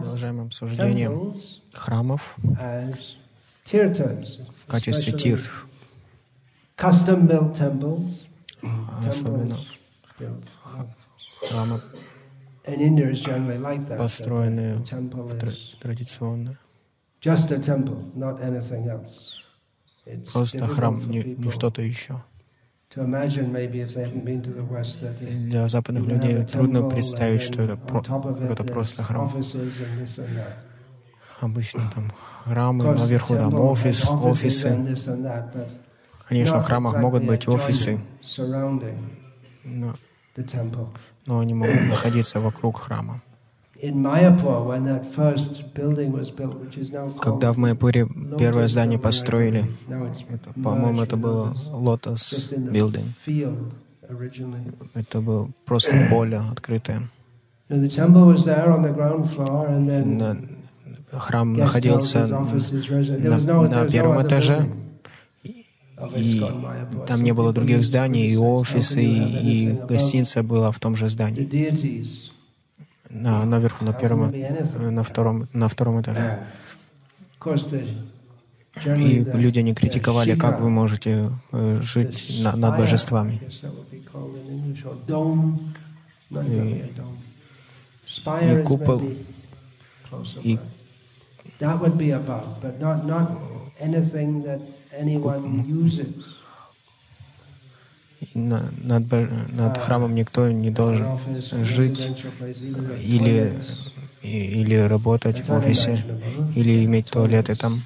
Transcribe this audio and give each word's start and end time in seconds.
Продолжаем 0.00 0.40
обсуждение 0.40 1.10
храмов 1.72 2.36
в 3.64 4.66
качестве 4.66 5.12
тиртх. 5.12 5.68
Особенно 9.06 9.56
храмы, 11.40 11.80
построенные 13.96 14.82
традиционно. 15.80 16.58
Просто 20.32 20.66
храм, 20.66 21.08
не, 21.08 21.22
не 21.22 21.50
что-то 21.52 21.82
еще. 21.82 22.24
Для 22.94 23.18
западных 25.68 26.06
людей 26.06 26.44
трудно 26.44 26.88
представить, 26.88 27.42
что 27.42 27.62
это, 27.62 27.78
это 28.48 28.64
просто 28.64 29.02
храм. 29.02 29.30
Обычно 31.40 31.82
там 31.94 32.10
храмы, 32.44 32.84
наверху 32.84 33.34
там 33.34 33.54
офис, 33.54 34.08
офисы. 34.08 34.96
Конечно, 36.28 36.60
в 36.60 36.64
храмах 36.64 36.98
могут 36.98 37.24
быть 37.24 37.46
офисы, 37.46 38.00
но, 39.64 39.94
но 41.26 41.38
они 41.38 41.54
могут 41.54 41.80
находиться 41.88 42.40
вокруг 42.40 42.80
храма. 42.80 43.22
Когда 47.20 47.52
в 47.52 47.58
Майяпуре 47.58 48.08
первое 48.36 48.68
здание 48.68 48.98
построили, 48.98 49.70
по-моему, 50.64 51.02
это 51.02 51.16
было 51.16 51.54
Lotus. 51.70 52.52
Building. 52.72 53.04
Это 54.94 55.20
было 55.20 55.50
просто 55.64 55.92
поле 56.10 56.38
открытое. 56.38 57.08
Храм 61.10 61.54
находился 61.54 62.26
на, 62.26 63.38
на 63.68 63.88
первом 63.88 64.22
этаже, 64.22 64.70
и 66.16 66.44
там 67.06 67.22
не 67.22 67.32
было 67.32 67.52
других 67.52 67.84
зданий, 67.84 68.30
и 68.30 68.36
офисы, 68.36 69.02
и, 69.04 69.70
и 69.70 69.80
гостиница 69.88 70.42
была 70.42 70.72
в 70.72 70.80
том 70.80 70.96
же 70.96 71.08
здании 71.08 71.44
на, 73.10 73.44
наверху, 73.44 73.84
на 73.84 73.92
первом, 73.92 74.32
э, 74.32 74.90
на 74.90 75.02
втором, 75.02 75.48
на 75.52 75.68
втором 75.68 76.00
этаже. 76.00 76.46
И 78.84 79.24
люди 79.34 79.60
не 79.60 79.74
критиковали, 79.74 80.36
как 80.36 80.60
вы 80.60 80.70
можете 80.70 81.32
э, 81.52 81.80
жить 81.82 82.40
на, 82.42 82.56
над 82.56 82.76
божествами. 82.76 83.40
И, 86.30 86.84
и 88.42 88.62
купол, 88.62 89.02
и 90.42 90.58
над, 98.34 99.10
над 99.52 99.78
храмом 99.78 100.14
никто 100.14 100.50
не 100.50 100.70
должен 100.70 101.18
жить 101.64 102.08
или, 103.02 103.54
или 104.22 104.74
работать 104.74 105.46
в 105.46 105.52
офисе, 105.52 106.04
или 106.54 106.84
иметь 106.84 107.06
туалеты 107.06 107.54
там. 107.54 107.82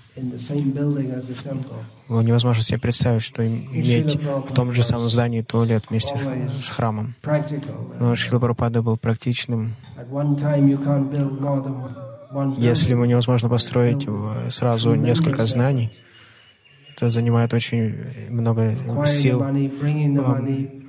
Невозможно 2.09 2.63
себе 2.63 2.79
представить, 2.79 3.23
что 3.23 3.47
иметь 3.47 4.17
в 4.17 4.55
том 4.55 4.73
же 4.73 4.83
самом 4.83 5.11
здании 5.11 5.43
туалет 5.43 5.85
вместе 5.89 6.19
с, 6.49 6.69
храмом. 6.69 7.15
Но 7.99 8.15
Шрила 8.15 8.39
Прабхупада 8.41 8.83
был 8.83 8.97
практичным. 8.97 9.75
Если 12.57 12.93
ему 12.93 13.05
невозможно 13.05 13.49
построить 13.49 14.09
сразу 14.51 14.95
несколько 14.95 15.45
знаний, 15.45 15.93
это 17.03 17.11
занимает 17.11 17.53
очень 17.53 18.31
много 18.31 18.77
сил, 19.07 19.45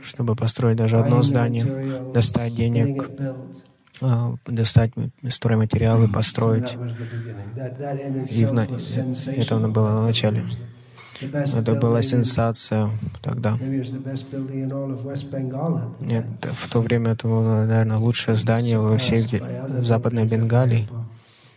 чтобы 0.04 0.36
построить 0.36 0.78
даже 0.78 1.00
одно 1.00 1.24
здание, 1.24 1.66
достать 2.14 2.54
денег, 2.54 3.10
а, 4.00 4.36
достать 4.46 4.92
стройматериалы, 5.28 6.08
построить. 6.08 6.78
И 8.30 8.46
в, 8.46 8.68
это 9.26 9.58
было 9.58 9.90
на 9.90 10.04
начале. 10.04 10.44
Это 11.20 11.74
была 11.74 12.04
сенсация 12.04 12.92
тогда. 13.24 13.58
Нет, 16.00 16.26
в 16.44 16.72
то 16.72 16.82
время 16.82 17.14
это 17.14 17.28
было, 17.28 17.66
наверное, 17.66 17.98
лучшее 17.98 18.36
здание 18.36 18.78
во 18.78 19.00
всей 19.00 19.26
Западной 19.82 20.26
Бенгалии. 20.26 20.88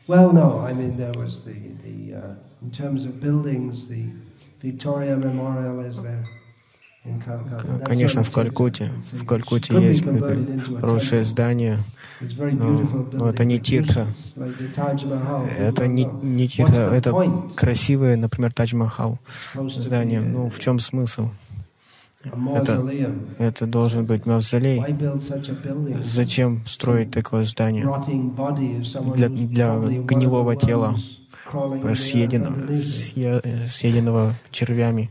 Well, 0.08 0.32
no, 0.32 0.60
I 0.60 0.72
mean, 0.72 0.96
there 0.96 1.12
was 1.12 1.44
the, 1.44 1.54
the 1.82 2.14
uh, 2.14 2.34
in 2.62 2.70
terms 2.70 3.04
of 3.04 3.20
buildings, 3.20 3.88
the 3.88 4.12
Конечно, 7.84 8.24
в 8.24 8.32
Калькутте, 8.32 8.90
в 9.12 9.24
Калькутте 9.24 9.74
есть 9.74 10.02
хорошее 10.80 11.24
здание, 11.24 11.78
но, 12.20 13.06
но 13.12 13.28
это 13.30 13.44
не 13.44 13.60
тирха. 13.60 14.06
Это 15.56 15.86
не, 15.86 16.04
не 16.04 16.48
тирха, 16.48 16.76
это 16.92 17.14
красивое, 17.54 18.16
например, 18.16 18.52
Тадж-Махал 18.52 19.18
здание. 19.54 20.20
Ну, 20.20 20.50
в 20.50 20.58
чем 20.58 20.80
смысл? 20.80 21.28
Это, 22.54 22.82
это 23.38 23.66
должен 23.66 24.04
быть 24.04 24.26
мавзолей. 24.26 24.82
Зачем 26.04 26.64
строить 26.66 27.10
такое 27.10 27.44
здание? 27.44 27.86
Для, 29.14 29.28
для 29.28 29.78
гнилого 29.78 30.56
тела 30.56 30.96
съеденного, 31.94 32.56
съеденного 33.70 34.34
червями. 34.50 35.10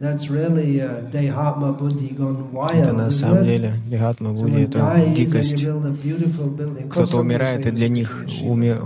Это 0.00 0.12
на 2.92 3.10
самом 3.10 3.44
деле 3.44 3.74
Дехатма 3.86 4.32
Будди, 4.32 4.62
это 4.62 5.04
дикость. 5.14 5.64
Кто-то 6.90 7.18
умирает, 7.18 7.66
и 7.66 7.70
для 7.70 7.88
них 7.88 8.24
умер, 8.42 8.84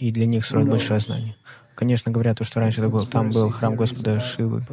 и 0.00 0.10
для 0.12 0.24
них 0.24 0.46
строят 0.46 0.70
большое 0.70 1.00
знание. 1.00 1.34
Конечно, 1.78 2.10
говорят, 2.10 2.44
что 2.44 2.58
раньше 2.58 2.80
это 2.80 2.90
был, 2.90 3.06
там 3.06 3.30
был 3.30 3.50
храм 3.50 3.76
Господа 3.76 4.18
Шивы. 4.18 4.64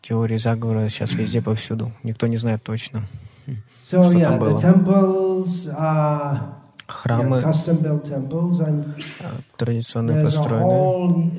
Теории 0.00 0.38
заговора 0.38 0.88
сейчас 0.88 1.10
везде, 1.10 1.42
повсюду. 1.42 1.90
Никто 2.04 2.28
не 2.28 2.36
знает 2.36 2.62
точно. 2.62 3.08
Что 3.84 4.20
там 4.20 4.38
было. 4.38 4.60
Храмы 6.86 7.42
традиционно 9.56 10.22
построены. 10.22 11.32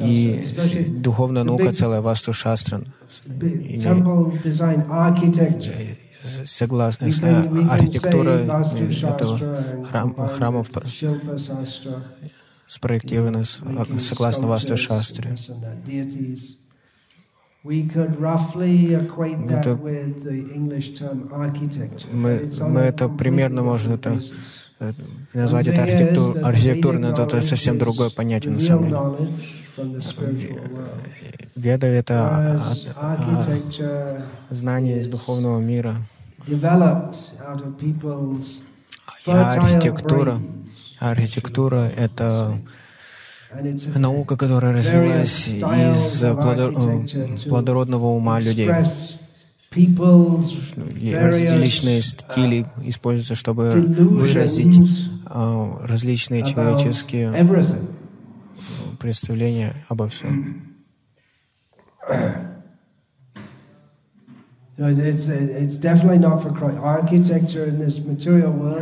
И 0.00 0.44
духовная 0.88 1.44
наука 1.44 1.74
целая 1.74 2.00
Васту 2.00 2.32
Шастра 2.32 2.84
согласно 6.46 7.06
архитектура 7.06 8.30
этого 8.30 9.38
храм, 9.86 10.14
храмов 10.14 10.68
спроектирована 12.68 13.44
согласно 14.00 14.46
Васту 14.46 14.76
Шастре. 14.76 15.34
Это, 19.50 19.78
мы, 22.12 22.50
мы 22.60 22.80
это 22.80 23.08
примерно 23.08 23.62
можно 23.62 23.94
это, 23.94 24.20
э, 24.80 24.92
назвать 25.32 25.68
это 25.68 25.82
архитектур, 25.84 26.38
архитектурой, 26.44 27.00
но 27.00 27.10
это, 27.10 27.22
это 27.22 27.40
совсем 27.42 27.78
другое 27.78 28.10
понятие 28.10 28.52
на 28.52 28.60
самом 28.60 28.84
деле. 28.86 28.98
Веда— 31.56 31.86
это 31.88 32.64
а, 32.96 34.24
знание 34.50 35.00
из 35.00 35.08
духовного 35.08 35.60
мира. 35.60 35.96
А 39.26 39.52
архитектура, 39.52 40.40
архитектура— 40.98 41.90
это 41.96 42.58
наука, 43.94 44.36
которая 44.36 44.72
развилась 44.74 45.48
из 45.48 46.20
плодородного 47.48 48.06
ума 48.06 48.40
людей. 48.40 48.70
Различные 51.14 52.02
стили 52.02 52.66
используются, 52.84 53.34
чтобы 53.34 53.70
выразить 53.72 54.78
а, 55.24 55.78
различные 55.86 56.44
человеческие 56.44 57.32
представления 59.02 59.74
обо 59.88 60.08
всем. 60.08 60.62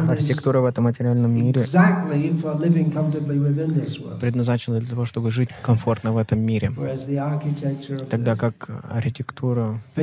Архитектура 0.09 0.61
в 0.61 0.65
этом 0.67 0.85
материальном 0.85 1.35
мире 1.35 1.61
предназначена 4.21 4.79
для 4.81 4.89
того, 4.89 5.05
чтобы 5.05 5.31
жить 5.31 5.49
комфортно 5.63 6.13
в 6.13 6.17
этом 6.17 6.39
мире. 6.41 6.71
Тогда 8.09 8.37
как 8.37 8.71
архитектура 8.89 9.81
в 9.95 10.01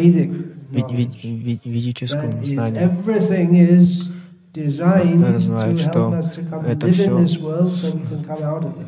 ведическом 1.74 2.44
знании 2.44 2.90
развивает, 4.65 5.80
что 5.80 6.21
это 6.65 6.88
все 6.92 7.25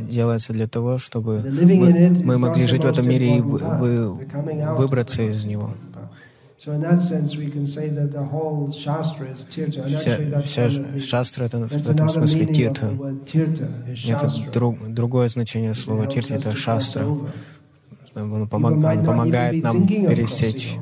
делается 0.01 0.54
для 0.54 0.68
того, 0.68 0.98
чтобы 0.98 1.42
мы, 1.42 2.10
мы 2.24 2.38
могли 2.38 2.66
жить 2.68 2.83
в 2.83 2.88
этом 2.88 3.07
мире 3.07 3.38
и 3.38 3.42
вы, 3.42 3.60
вы, 3.60 4.13
выбраться 4.75 5.21
из 5.21 5.45
него. 5.45 5.74
Вся, 9.95 10.42
вся 10.44 10.69
шастра 11.00 11.45
это 11.45 11.60
в 11.68 11.89
этом 11.89 12.10
смысле 12.10 12.45
тиртха. 12.48 12.92
Это 14.07 14.27
друг, 14.54 14.89
другое 14.89 15.30
значение 15.30 15.74
слова 15.74 16.06
тиртха 16.06 16.33
это 16.33 16.54
шастра. 16.56 17.06
Он, 18.16 18.48
помог, 18.50 18.74
он 18.74 19.06
помогает 19.06 19.63
нам 19.63 19.88
пересечь. 19.88 20.77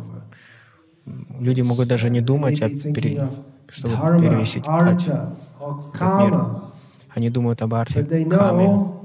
Люди 1.39 1.61
могут 1.61 1.87
даже 1.87 2.09
не 2.09 2.21
думать, 2.21 2.59
а 2.61 2.69
пере, 2.69 3.29
чтобы 3.69 3.95
перевесить 4.21 4.63
этот 4.63 5.07
мир. 6.01 6.45
Они 7.09 7.29
думают 7.29 7.61
об 7.61 7.73
арте, 7.73 8.03
каме 8.03 8.97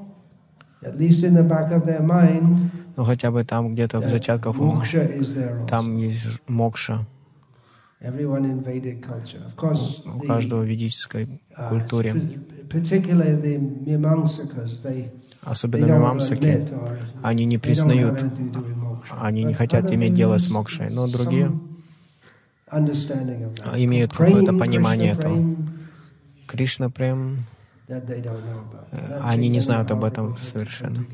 но 2.97 3.05
хотя 3.05 3.31
бы 3.31 3.45
там 3.45 3.73
где-то 3.75 4.01
в 4.01 4.09
зачатках 4.09 4.59
ума, 4.59 4.83
там 5.69 5.97
есть 5.97 6.27
мокша. 6.49 7.07
У 10.05 10.21
каждого 10.27 10.63
в 10.63 10.65
ведической 10.65 11.41
uh, 11.57 11.69
культуре. 11.69 12.17
Особенно 15.43 15.87
мимамсаки, 15.87 16.67
они 17.23 17.45
не 17.45 17.59
признают, 17.59 18.25
они 19.21 19.45
не 19.45 19.55
хотят 19.55 19.93
иметь 19.95 20.15
дело 20.15 20.39
с 20.39 20.51
мокшей, 20.51 20.91
но 20.91 21.07
другие 21.07 21.53
имеют 23.77 24.13
какое-то 24.13 24.53
понимание 24.53 25.13
этого. 25.13 25.57
Кришна 26.47 26.91
прям, 26.91 27.37
э, 27.89 29.21
они 29.23 29.49
не 29.49 29.61
знают 29.61 29.91
об 29.91 30.05
этом 30.05 30.37
совершенно. 30.39 31.05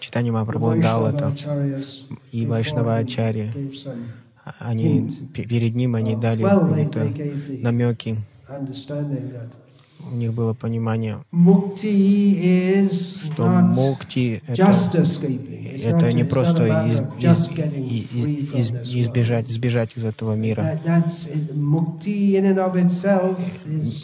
Читание 0.00 0.32
Махапрабху 0.32 0.80
дал 0.80 1.06
это, 1.06 1.34
и 2.32 2.46
Вайшнава 2.46 2.96
Ачарья, 2.96 3.52
они, 4.58 5.10
перед 5.34 5.74
ним 5.74 5.94
они 5.96 6.16
дали 6.16 6.42
какие-то 6.44 7.62
намеки. 7.62 8.18
У 10.10 10.16
них 10.16 10.32
было 10.32 10.54
понимание, 10.54 11.18
что 13.24 13.46
мукти— 13.48 14.42
это, 14.46 14.72
это 15.82 16.12
не 16.12 16.24
просто 16.24 16.86
из, 16.86 17.00
из, 17.18 18.70
из, 18.70 18.70
избежать, 19.04 19.50
избежать 19.50 19.96
из 19.96 20.04
этого 20.04 20.34
мира. 20.34 20.80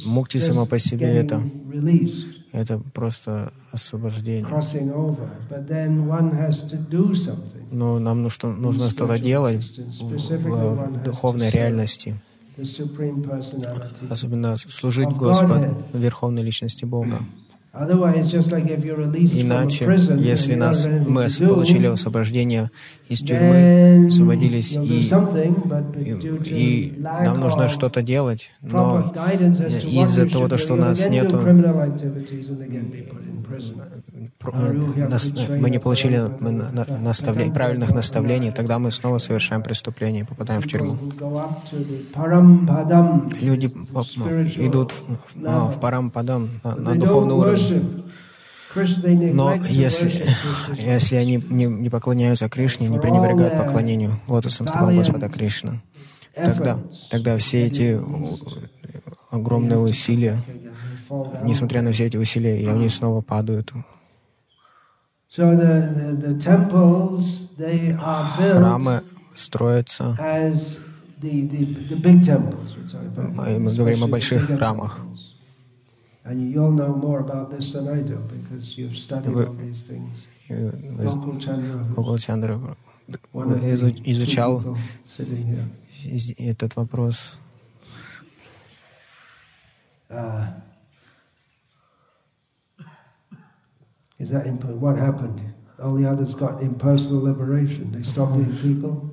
Мукти 0.05 0.39
само 0.39 0.67
по 0.67 0.79
себе— 0.79 1.07
это 1.07 1.43
это 2.53 2.79
просто 2.93 3.53
освобождение. 3.71 4.47
Но 7.71 7.99
нам 7.99 8.23
нужно, 8.23 8.53
нужно 8.53 8.91
что-то 8.91 9.19
делать 9.19 9.79
в, 10.01 10.17
в 10.29 11.03
духовной 11.03 11.51
реальности. 11.51 12.21
Особенно 14.11 14.57
служить 14.69 15.09
Господу, 15.09 15.77
Верховной 15.93 16.43
Личности 16.43 16.85
Бога. 16.85 17.17
Иначе, 19.35 19.87
если 20.19 20.55
нас, 20.55 20.87
мы 20.87 21.27
получили 21.49 21.87
освобождение 21.87 22.71
из 23.09 23.21
тюрьмы, 23.21 24.09
освободились, 24.09 24.73
и, 24.75 25.09
и, 26.05 26.11
и 26.45 26.95
нам 27.01 27.41
нужно 27.41 27.69
что-то 27.69 28.03
делать, 28.03 28.51
но 28.61 29.15
из-за 29.15 30.29
того, 30.29 30.59
что 30.59 30.75
у 30.75 30.77
нас 30.77 31.09
нет 31.09 31.33
мы 34.43 35.71
не 35.71 35.79
получили 35.79 36.19
наставление, 37.01 37.55
правильных 37.55 37.91
наставлений, 37.91 38.51
тогда 38.51 38.79
мы 38.79 38.91
снова 38.91 39.19
совершаем 39.19 39.63
преступление 39.63 40.23
и 40.23 40.27
попадаем 40.27 40.61
в 40.61 40.69
тюрьму. 40.69 40.97
Люди 43.41 43.67
идут 43.67 44.93
в, 44.93 45.71
в 45.71 45.81
парампадам, 45.81 46.61
на, 46.65 46.75
на 46.77 46.95
духовный 46.95 47.35
уровень. 47.35 48.05
Но 48.75 49.55
если, 49.55 50.11
если 50.79 51.17
они 51.17 51.45
не, 51.49 51.67
не 51.67 51.91
поклоняются 51.91 52.49
Кришне, 52.49 52.89
не 52.89 52.99
пренебрегают 52.99 53.57
поклонению 53.57 54.19
лотосом 54.27 54.67
стопам 54.67 54.97
Господа 54.97 55.29
Кришны, 55.29 55.83
тогда, 56.35 56.79
тогда 57.11 57.37
все 57.39 57.67
эти 57.67 58.01
огромные 59.31 59.79
усилия, 59.79 60.43
несмотря 61.43 61.83
на 61.83 61.93
все 61.93 62.07
эти 62.07 62.17
усилия, 62.17 62.61
и 62.61 62.67
они 62.67 62.89
снова 62.89 63.21
падают 63.21 63.73
Храмы 68.37 69.02
строятся, 69.34 70.14
мы 73.58 73.75
говорим 73.75 74.05
о 74.05 74.08
больших 74.08 74.46
храмах. 74.46 75.00
Вы, 79.25 79.49
Гокулчандра 81.96 82.76
изучал 84.05 84.76
этот 86.37 86.76
вопрос. 86.76 87.38
Uh, 90.11 90.72
Is 94.23 94.31
that 94.31 94.47
imp- 94.47 94.65
what 94.65 94.97
happened? 94.97 95.41
All 95.83 95.95
the 95.97 96.07
others 96.07 96.33
got 96.35 96.63
impersonal 96.63 97.21
liberation. 97.23 97.91
They 97.91 98.05
stopped 98.05 98.35
being 98.37 98.55
people. 98.57 99.11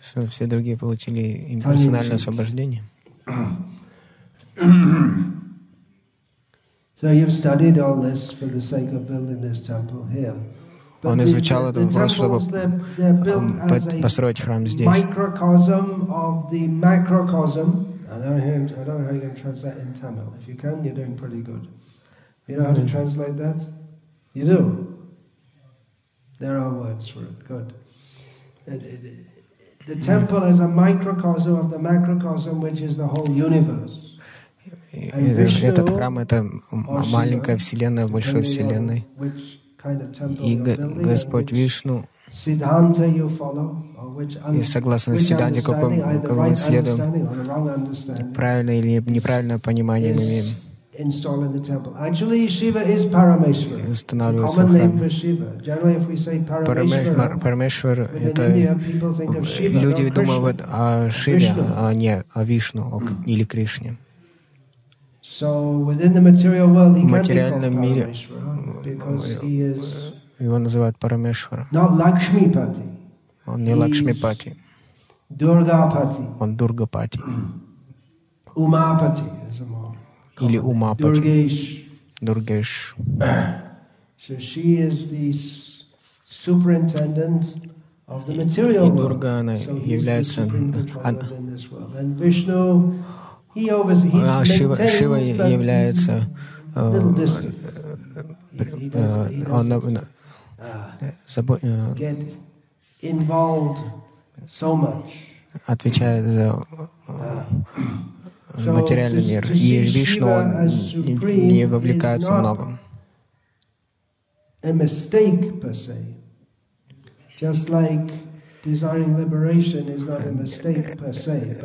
Что 0.00 0.26
все 0.28 0.46
другие 0.46 0.78
получили 0.78 1.46
имперсональное 1.54 2.14
освобождение. 2.14 2.82
So 6.98 7.10
you've 7.10 7.34
studied 7.34 7.78
all 7.78 8.00
this 8.00 8.32
for 8.32 8.46
the 8.46 8.62
sake 8.62 8.90
of 8.92 9.06
building 9.06 9.42
this 9.42 9.60
temple 9.60 10.06
here. 10.06 10.34
Он 11.02 11.22
изучал 11.22 11.68
этот 11.68 11.92
вопрос, 11.92 12.12
чтобы 12.12 12.40
построить 14.00 14.40
храм 14.40 14.66
здесь. 14.66 14.86
Microcosm 14.86 16.10
of 16.10 16.50
the 16.50 16.66
macrocosm. 16.66 17.92
I 18.10 18.18
don't 18.18 18.86
know 18.86 19.04
how 19.04 19.12
you 19.12 19.20
can 19.20 19.34
translate 19.34 19.76
in 19.76 19.92
Tamil. 19.92 20.32
If 20.40 20.48
you 20.48 20.54
can, 20.54 20.82
you're 20.82 20.94
doing 20.94 21.14
pretty 21.14 21.42
good. 21.42 21.68
You 22.46 22.56
know 22.56 22.64
how 22.64 22.74
to 22.74 22.86
translate 22.86 23.36
that? 23.38 23.58
You 24.34 24.44
do? 24.44 24.58
There 26.38 26.58
are 26.58 26.72
words 26.72 27.08
for 27.08 27.22
it. 27.22 27.48
Good. 27.48 27.72
The 29.86 29.96
temple 29.96 30.42
is 30.44 30.60
a 30.60 30.68
microcosm 30.68 31.56
of 31.56 31.70
the 31.70 31.78
macrocosm, 31.78 32.60
which 32.60 32.80
is 32.80 32.96
the 32.96 33.06
whole 33.06 33.30
universe. 33.30 34.02
Этот 34.92 35.90
храм— 35.90 36.18
это 36.20 36.44
маленькая 36.70 37.56
вселенная 37.58 38.06
большой 38.08 38.42
вселенной. 38.42 39.04
И 40.40 40.56
Господь 40.56 41.52
Вишну, 41.52 42.06
и 44.52 44.62
согласно 44.64 45.18
Сиданте, 45.18 45.62
какой 45.62 45.96
мы 46.00 46.56
следуем, 46.56 48.32
правильное 48.34 48.78
или 48.78 49.00
неправильное 49.10 49.58
понимание 49.58 50.14
мы 50.14 50.22
имеем. 50.22 50.44
Installed 50.98 51.44
in 51.44 51.52
the 51.52 51.60
temple. 51.60 51.96
Actually, 51.98 52.48
Shiva 52.48 52.80
is 52.80 53.04
Parameshwar. 53.06 53.78
It's 53.90 54.02
a 54.02 54.16
common 54.16 54.72
name 54.72 54.98
for 54.98 55.08
Shiva. 55.08 55.56
Generally, 55.62 55.94
if 55.94 56.06
we 56.06 56.16
say 56.16 56.38
Parameshwar, 56.38 57.38
Parameshwar 57.40 58.12
within 58.12 58.36
India, 58.38 58.74
people 58.82 59.12
think 59.12 59.36
of 59.36 59.46
Shiva, 59.46 59.78
люди 59.78 60.10
думают 60.10 60.62
о 60.62 61.10
Шиве, 61.10 61.54
а 61.76 61.92
не 61.94 62.24
о 62.32 62.44
Вишну 62.44 63.02
или 63.24 63.44
Кришне. 63.44 63.96
So 65.22 65.78
within 65.84 66.12
the 66.14 66.20
material 66.20 66.68
world, 66.68 66.96
he 66.96 67.02
В 67.02 67.10
материальном 67.10 67.80
мире 67.80 68.12
его 70.38 70.58
называют 70.58 70.98
Парамешвара. 70.98 71.66
Он 73.46 73.64
не 73.64 73.74
Лакшмипати. 73.74 74.56
Он 76.40 76.56
Дургапати. 76.56 77.20
А 78.58 78.62
или 80.40 80.58
Умапати. 80.58 81.48
Дургеш. 82.22 82.96
So 84.18 84.38
she 84.38 84.78
is 84.80 85.10
the 85.10 85.30
superintendent 86.24 87.44
И 88.08 88.90
Дурга, 88.90 89.40
она 89.40 89.54
является... 89.54 90.48
А 93.54 94.44
Шива, 94.44 94.76
Шива 94.76 95.16
является... 95.16 96.28
Э, 96.76 97.12
э, 98.92 99.50
он 99.50 99.72
отвечает 105.66 106.24
за 106.26 106.64
материальный 108.64 109.24
мир. 109.24 109.50
И 109.52 109.78
Вишну, 109.80 110.28
он 110.28 110.66
не 110.94 111.66
вовлекается 111.66 112.32
в 112.32 112.38
многом. 112.40 112.78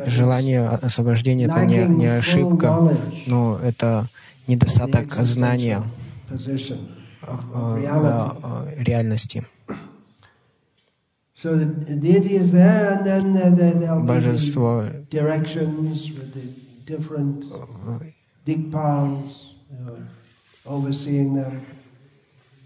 Желание 0.06 0.68
освобождения— 0.68 1.44
это 1.46 1.66
не, 1.66 1.84
не 1.84 2.06
ошибка, 2.06 2.96
но 3.26 3.58
это 3.62 4.08
недостаток 4.46 5.12
знания 5.14 5.82
реальности. 8.78 9.44
Божество 14.04 14.84
overseeing 20.64 21.34
them. 21.34 21.66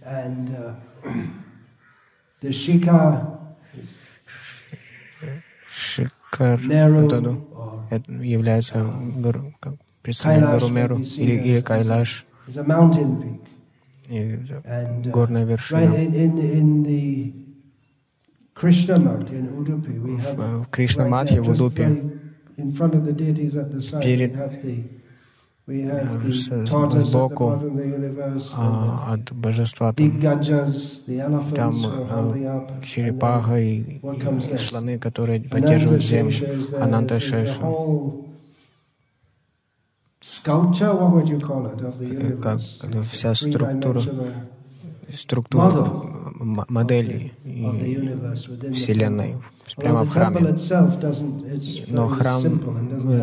And 0.04 0.56
uh, 0.56 0.74
the 2.40 2.50
Shika 2.50 3.36
Шикар. 5.70 6.60
Это 7.90 8.12
является 8.12 8.92
представителем 10.02 10.50
Гарумеру 10.50 10.98
или, 10.98 11.32
или 11.32 11.60
Кайлаш. 11.60 12.26
и 14.08 14.38
горная 15.10 15.44
вершина. 15.44 15.86
В 20.62 20.66
Кришнаматхе 20.70 21.40
в 21.40 21.48
Удупе 21.50 22.25
перед 24.02 24.34
сбоку 27.06 27.60
а, 28.54 29.14
от 29.14 29.32
божества 29.32 29.92
там, 29.92 30.20
там 31.54 31.74
а, 31.84 32.80
черепаха 32.84 33.58
и, 33.58 33.98
и 33.98 34.56
слоны, 34.58 34.98
которые 34.98 35.40
поддерживают 35.40 36.04
землю, 36.04 36.36
Ананта 36.80 37.18
Шешу. 37.18 38.24
Как 42.42 42.60
вся 43.10 43.34
структура. 43.34 44.02
структура 45.12 46.25
модели 46.38 47.32
Вселенной 48.72 49.36
прямо 49.76 50.04
в 50.04 50.10
храме. 50.10 50.54
Но 51.88 52.08
храм 52.08 52.42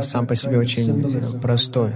сам 0.01 0.27
по 0.27 0.35
себе 0.35 0.59
очень 0.59 1.39
простой. 1.41 1.91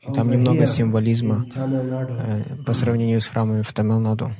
И 0.00 0.12
там 0.12 0.30
немного 0.30 0.66
символизма 0.66 1.44
э, 1.54 2.42
по 2.64 2.72
сравнению 2.72 3.20
с 3.20 3.26
храмами 3.26 3.62
в 3.62 3.72
Тамилнаду. 3.72 4.30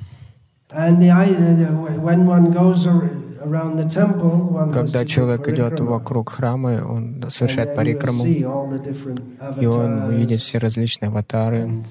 Когда 4.73 5.05
человек 5.05 5.49
идет 5.49 5.81
вокруг 5.81 6.31
храма, 6.31 6.85
он 6.85 7.25
совершает 7.31 7.75
парикраму, 7.75 8.25
и 8.25 9.67
он 9.67 10.03
увидит 10.05 10.41
все 10.41 10.59
различные 10.59 11.09
аватары. 11.09 11.85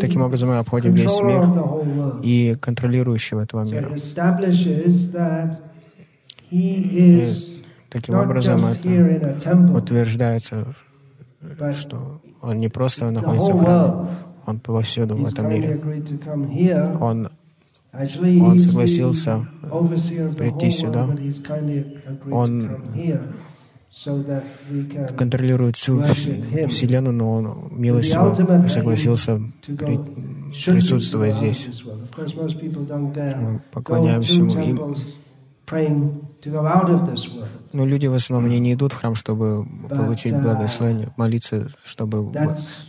Таким 0.00 0.22
образом 0.22 0.48
мы 0.48 0.58
обходим 0.58 0.94
весь 0.94 1.20
мир 1.20 1.46
и 2.22 2.56
контролирующего 2.58 3.42
этого 3.42 3.64
мира. 3.64 3.90
И 6.50 7.30
таким 7.90 8.14
образом 8.14 8.60
это 8.64 9.76
утверждается, 9.76 10.74
что 11.72 12.22
он 12.40 12.58
не 12.60 12.68
просто 12.70 13.10
находится 13.10 13.52
в 13.52 13.60
храме, 13.62 14.08
он 14.46 14.58
повсюду 14.58 15.16
в 15.16 15.26
этом 15.26 15.50
мире. 15.50 15.78
Он, 16.98 17.28
он 17.92 18.58
согласился 18.58 19.46
прийти 20.38 20.70
сюда. 20.70 21.08
Он 22.30 22.70
контролирует 25.16 25.76
всю 25.76 26.00
Вселенную, 26.02 27.14
но 27.14 27.32
он 27.32 27.68
милостиво 27.72 28.68
согласился 28.68 29.40
при, 29.66 29.98
присутствовать 30.52 31.36
здесь. 31.36 31.82
Мы 32.16 33.60
поклоняемся 33.72 34.34
ему. 34.34 34.94
Но 37.72 37.86
люди 37.86 38.06
в 38.06 38.14
основном 38.14 38.50
не 38.50 38.74
идут 38.74 38.92
в 38.92 38.96
храм, 38.96 39.14
чтобы 39.14 39.64
получить 39.88 40.32
uh, 40.32 40.42
благословение, 40.42 41.12
молиться, 41.16 41.72
чтобы 41.84 42.32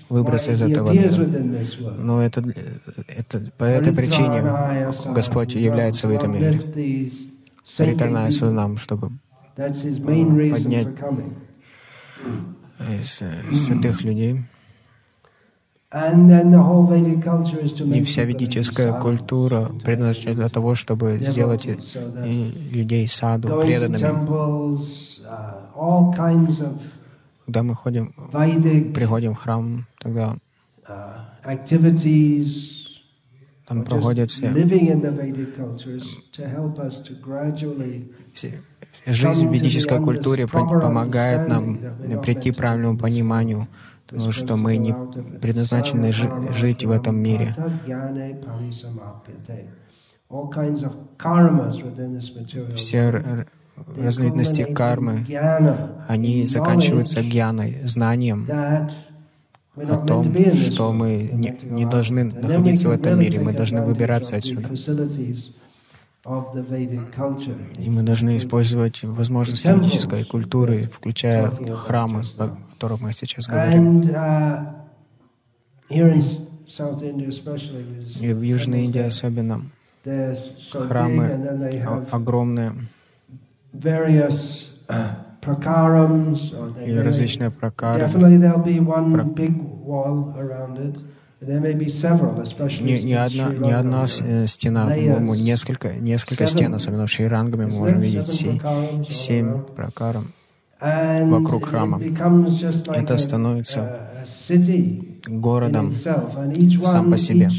выбраться 0.09 0.53
из 0.53 0.61
этого 0.63 0.91
мира. 0.91 1.95
Но 1.99 2.23
это, 2.23 2.43
это, 3.07 3.51
по 3.57 3.65
этой 3.65 3.93
причине 3.93 4.43
Господь 5.13 5.53
является 5.53 6.07
в 6.07 6.11
этом 6.11 6.33
мире. 6.33 6.59
Паритарная 7.77 8.31
нам, 8.41 8.77
чтобы 8.77 9.11
поднять 9.55 10.87
из 12.79 13.21
э, 13.21 13.43
святых 13.53 14.01
людей. 14.01 14.43
И 15.93 15.97
вся 18.03 18.23
ведическая 18.23 18.93
культура 19.01 19.69
предназначена 19.83 20.35
для 20.35 20.47
того, 20.47 20.75
чтобы 20.75 21.19
сделать 21.21 21.65
людей 21.65 23.07
саду 23.07 23.59
преданными. 23.61 24.01
Uh, 25.23 26.77
Когда 27.45 27.63
мы 27.63 27.75
ходим, 27.75 28.13
приходим 28.93 29.35
в 29.35 29.37
храм, 29.37 29.85
тогда 29.99 30.35
uh, 30.87 31.25
там 33.67 33.83
проходят 33.83 34.31
все, 34.31 34.51
жизнь 39.05 39.47
в 39.47 39.53
ведической 39.53 40.03
культуре 40.03 40.47
помогает 40.47 41.47
нам 41.47 41.79
прийти 42.21 42.51
к 42.51 42.57
правильному 42.57 42.97
пониманию 42.97 43.67
потому 44.11 44.33
что 44.33 44.57
мы 44.57 44.75
не 44.75 44.93
предназначены 45.39 46.11
жить 46.11 46.83
в 46.83 46.91
этом 46.91 47.17
мире. 47.17 47.55
Все 52.75 53.45
разновидности 53.97 54.73
кармы, 54.73 55.25
они 56.07 56.47
заканчиваются 56.47 57.21
гьяной, 57.21 57.81
знанием 57.85 58.47
о 59.75 60.05
том, 60.05 60.25
что 60.55 60.91
мы 60.91 61.29
не, 61.33 61.57
не 61.63 61.85
должны 61.85 62.25
находиться 62.25 62.89
в 62.89 62.91
этом 62.91 63.19
мире, 63.19 63.39
мы 63.39 63.53
должны 63.53 63.85
выбираться 63.85 64.35
отсюда. 64.35 64.69
И 67.77 67.89
мы 67.89 68.03
должны 68.03 68.37
использовать 68.37 69.03
возможности 69.03 69.67
ведической 69.67 70.23
культуры, 70.23 70.89
включая 70.93 71.49
храмы, 71.73 72.21
о 72.37 72.55
которых 72.73 73.01
мы 73.01 73.13
сейчас 73.13 73.47
говорим. 73.47 74.01
Uh, 74.01 74.81
И 78.19 78.33
в 78.33 78.41
Южной 78.41 78.85
Индии 78.85 79.01
особенно 79.01 79.63
храмы 80.03 81.25
огромные, 82.11 82.73
и 86.85 86.95
различные 86.97 87.51
пракары. 87.51 88.07
Не, 92.81 93.01
не, 93.01 93.13
одна, 93.13 93.49
не 93.49 93.71
одна 93.71 94.05
э, 94.05 94.45
стена, 94.45 94.85
по-моему, 94.85 95.33
несколько, 95.33 95.93
несколько 95.93 96.45
стен, 96.45 96.75
особенно 96.75 97.07
в 97.07 97.11
Шри-Ранге 97.11 97.57
мы 97.57 97.67
можем 97.67 97.99
видеть 97.99 98.27
семь, 98.27 98.59
семь 99.09 99.61
пракарам 99.75 100.33
вокруг 100.79 101.67
храма. 101.67 101.99
Это 101.99 103.17
становится 103.17 104.07
городом 105.27 105.91
сам 105.91 107.11
по 107.11 107.17
себе. 107.17 107.49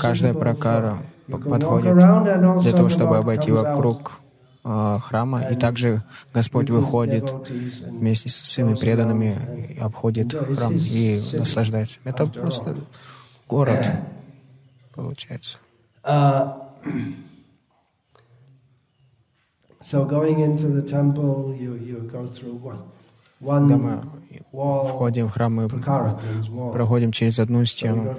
Каждая 0.00 0.34
пракара 0.34 0.98
подходит 1.28 1.94
для 1.94 2.72
того, 2.72 2.88
чтобы 2.88 3.16
обойти 3.18 3.50
вокруг 3.50 4.20
храма, 4.66 5.42
и 5.48 5.54
также 5.54 6.02
Господь 6.34 6.70
выходит 6.70 7.30
вместе 7.86 8.28
со 8.28 8.44
своими 8.44 8.74
преданными, 8.74 9.78
обходит 9.80 10.32
храм 10.32 10.74
и 10.74 11.22
наслаждается. 11.32 11.98
Это 12.04 12.26
просто 12.26 12.76
город, 13.48 13.86
получается. 14.94 15.58
So 19.82 20.04
going 20.04 20.40
into 20.40 20.66
the 20.66 20.82
temple, 20.82 21.54
you, 21.54 21.74
you 21.74 22.10
go 22.10 22.26
through 22.26 22.58
what? 22.60 22.82
One 23.40 23.68
Когда 23.68 23.76
мы 23.76 24.88
входим 24.88 25.28
в 25.28 25.30
храм, 25.30 25.54
мы 25.54 25.68
проходим 26.72 27.12
через 27.12 27.38
одну 27.38 27.64
стену. 27.66 28.14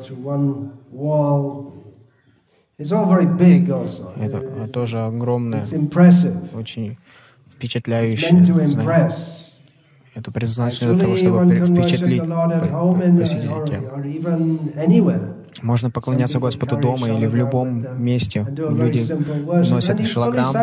Это 4.20 4.68
тоже 4.72 5.00
огромное, 5.00 5.64
очень 6.54 6.98
впечатляющее 7.50 8.44
здание. 8.46 9.12
Это 10.14 10.32
предназначено 10.32 10.94
для 10.94 11.02
того, 11.02 11.16
чтобы 11.16 11.38
впечатлить 11.82 12.22
посетителя. 13.20 13.84
Можно 15.62 15.90
поклоняться 15.90 16.40
Господу 16.40 16.78
дома 16.78 17.10
или 17.10 17.26
в 17.26 17.36
любом 17.36 17.84
месте. 18.04 18.46
Люди 18.50 19.06
носят 19.70 20.06
шелограмм 20.06 20.56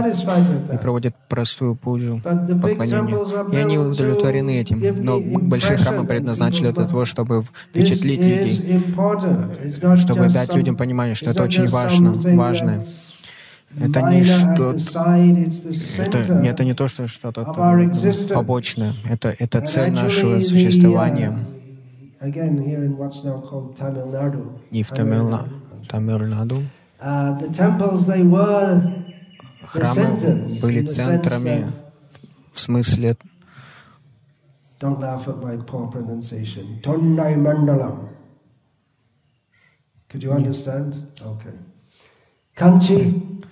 и 0.73 0.77
проводят 0.79 1.15
простую 1.29 1.75
пуджу, 1.75 2.21
поклонение. 2.23 3.17
И 3.53 3.57
они 3.57 3.79
удовлетворены 3.79 4.61
этим. 4.61 4.83
Но 5.05 5.21
большие 5.21 5.77
храмы 5.77 6.07
предназначены 6.07 6.73
для 6.73 6.85
того, 6.87 7.05
чтобы 7.05 7.43
впечатлить 7.43 8.21
людей, 8.21 8.85
чтобы 9.97 10.29
дать 10.29 10.55
людям 10.55 10.77
понимание, 10.77 11.15
что 11.15 11.31
это 11.31 11.43
очень 11.43 11.67
важно, 11.67 12.15
важное. 12.37 12.83
Это 13.81 14.03
не 14.03 14.23
что 14.23 14.75
это, 15.99 16.19
это 16.19 16.65
не 16.65 16.75
то, 16.75 16.87
что 16.87 17.09
что-то 17.09 17.45
побочное. 18.33 18.95
Это, 19.09 19.35
это 19.37 19.61
цель 19.63 19.93
нашего 19.93 20.41
существования. 20.41 21.39
И 24.72 24.84
в 24.84 24.90
Тамилнаду 25.88 26.64
храмы 29.66 30.60
были 30.62 30.86
центрами 30.86 31.68
в 32.54 32.60
смысле 32.60 33.18
Don't 34.80 35.02
laugh 35.02 35.28
at 35.28 35.42
my 35.44 35.58
poor 35.58 35.88
pronunciation. 35.88 36.80
Tondai 36.82 37.36
Mandalam. 37.36 38.08
Could 40.08 40.24
you 40.24 40.32
understand? 40.32 41.12
Okay. 41.22 41.52
Kanchi 42.56 43.44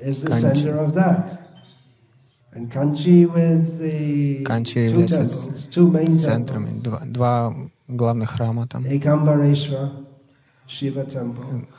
is 0.00 0.22
the 0.22 0.32
center 0.32 0.78
of 0.78 0.94
that. 0.94 1.38
And 2.52 2.72
Kanchi 2.72 3.26
with 3.30 3.78
the 3.78 4.42
Канчи 4.44 4.88
two 4.88 5.06
temples, 5.06 5.66
two 5.66 5.90
main 5.90 6.16
центрами, 6.16 6.80
два, 6.82 7.00
два 7.04 7.54
главных 7.89 8.31
храма 8.31 8.67
там. 8.67 8.83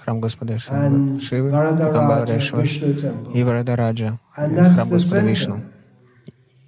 Храм 0.02 0.20
Господа 0.20 0.58
Шивы, 0.58 1.20
Шивы 1.20 1.50
temple. 1.50 3.32
и 3.32 3.42
Варадараджа, 3.44 4.18
храм 4.34 4.88
Господа. 4.88 5.20
Вишну. 5.20 5.60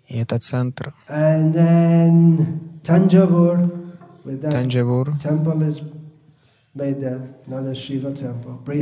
И 0.06 0.18
это 0.18 0.38
центр. 0.38 0.94
Танджавур 2.84 3.58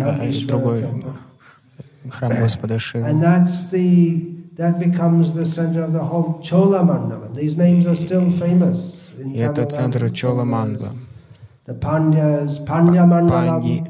а, 0.02 0.24
и 0.24 0.44
другой 0.46 0.84
храм 2.10 2.32
Господа 2.40 2.78
Шивы. 2.78 3.06
And 3.06 3.22
that's 3.22 3.70
the 3.70 4.36
that 4.56 4.78
becomes 4.78 5.32
the 5.32 5.46
center 5.46 5.82
of 5.82 5.92
the 5.92 6.04
whole 6.04 6.40
Chola 6.42 6.80
Mandala. 6.80 7.34
These 7.34 7.56
names 7.56 7.86
are 7.86 7.96
still 7.96 8.30
famous. 8.30 8.99
И 9.24 9.38
это 9.38 9.66
центр. 9.66 10.10
Чола 10.12 10.44
Mandalam, 10.44 10.96
Панди, 13.28 13.84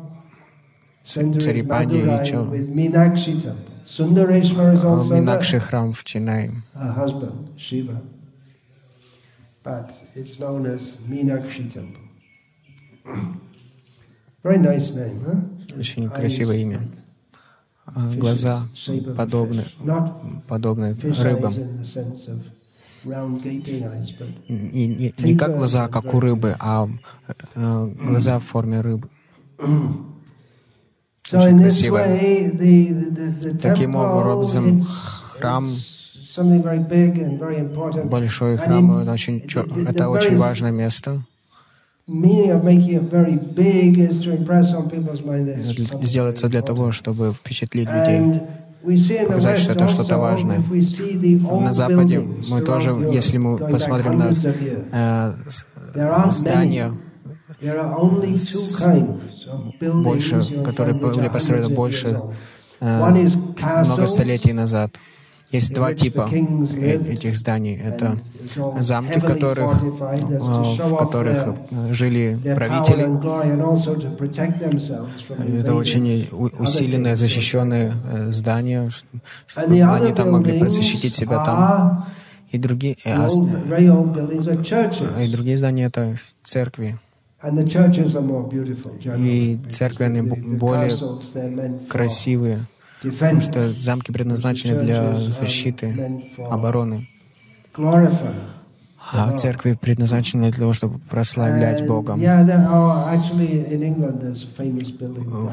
Цари 1.04 1.62
Панди 1.62 1.98
и 1.98 2.02
there. 2.02 3.56
Минакши 5.20 5.58
храм 5.60 5.92
в 5.92 6.04
Shiva. 7.56 8.00
But 9.62 9.92
it's 10.14 10.38
known 10.38 10.64
as 10.66 10.96
Meenakshi 11.06 11.70
temple. 11.72 12.02
Very 14.42 14.58
nice 14.58 14.90
name, 14.94 15.20
huh? 15.26 15.78
Очень 15.78 16.08
красивое 16.08 16.56
имя. 16.56 16.80
А, 17.84 18.10
Глаза 18.16 18.62
подобны, 19.16 19.64
подобны 20.48 20.94
рыбам. 21.20 21.52
И 24.48 24.86
не, 24.86 25.14
не 25.18 25.36
как 25.36 25.56
глаза, 25.56 25.88
как 25.88 26.14
у 26.14 26.20
рыбы, 26.20 26.54
а 26.58 26.88
э, 27.54 27.86
глаза 27.86 28.38
в 28.38 28.44
форме 28.44 28.80
рыбы. 28.80 29.08
Очень 31.32 31.58
красиво. 31.60 32.00
Таким 33.60 33.96
образом, 33.96 34.80
храм. 35.38 35.68
Большой 38.04 38.56
храм 38.56 38.98
это 38.98 39.12
очень, 39.12 39.42
это 39.86 40.08
очень 40.08 40.36
важное 40.36 40.70
место. 40.70 41.22
Сделается 46.02 46.48
для 46.48 46.62
того, 46.62 46.92
чтобы 46.92 47.32
впечатлить 47.32 47.88
людей. 47.88 48.40
Показать, 48.82 49.58
что 49.58 49.72
это 49.72 49.88
что-то 49.88 50.18
важное. 50.18 50.62
На 51.60 51.72
Западе 51.72 52.20
мы 52.20 52.60
тоже, 52.62 52.90
если 53.12 53.38
мы 53.38 53.58
посмотрим 53.58 54.18
на 54.18 54.32
э, 54.32 55.32
здания 56.30 56.92
больше, 60.02 60.62
которые 60.64 60.94
были 60.94 61.28
построены 61.28 61.68
больше 61.68 62.20
э, 62.80 63.20
много 63.84 64.06
столетий 64.06 64.52
назад. 64.52 64.96
Есть 65.52 65.74
два 65.74 65.94
типа 65.94 66.28
э, 66.30 67.12
этих 67.12 67.34
зданий. 67.36 67.76
Это 67.76 68.16
замки, 68.78 69.18
в 69.18 69.24
которых, 69.24 69.82
э, 69.82 70.84
в 70.86 70.96
которых 70.96 71.38
э, 71.70 71.92
жили 71.92 72.38
правители. 72.54 73.02
Это 75.60 75.74
очень 75.74 76.28
у- 76.30 76.50
усиленное, 76.62 77.16
защищенное 77.16 77.92
э, 78.12 78.30
здание, 78.32 78.90
ш- 78.90 79.04
And 79.56 79.68
the 79.68 79.82
чтобы 79.82 79.94
они 79.96 80.12
там 80.14 80.30
могли 80.32 80.52
защитить 80.70 81.14
себя 81.14 81.44
там. 81.44 82.04
И 82.52 82.58
другие, 82.58 82.96
э, 83.04 83.14
а 85.16 85.22
и 85.22 85.32
другие 85.32 85.56
здания 85.56 85.86
это 85.86 86.16
церкви. 86.42 86.96
И 89.18 89.58
церкви 89.68 90.04
они 90.04 90.20
более 90.58 90.90
красивые, 91.88 92.58
потому 93.02 93.40
что 93.40 93.70
замки 93.70 94.12
предназначены 94.12 94.80
для 94.80 95.14
защиты, 95.16 96.24
обороны. 96.38 97.08
А 99.12 99.36
церкви 99.38 99.72
предназначены 99.80 100.50
для 100.50 100.60
того, 100.60 100.72
чтобы 100.74 100.98
прославлять 100.98 101.86
Бога. 101.86 102.12
В 102.12 102.20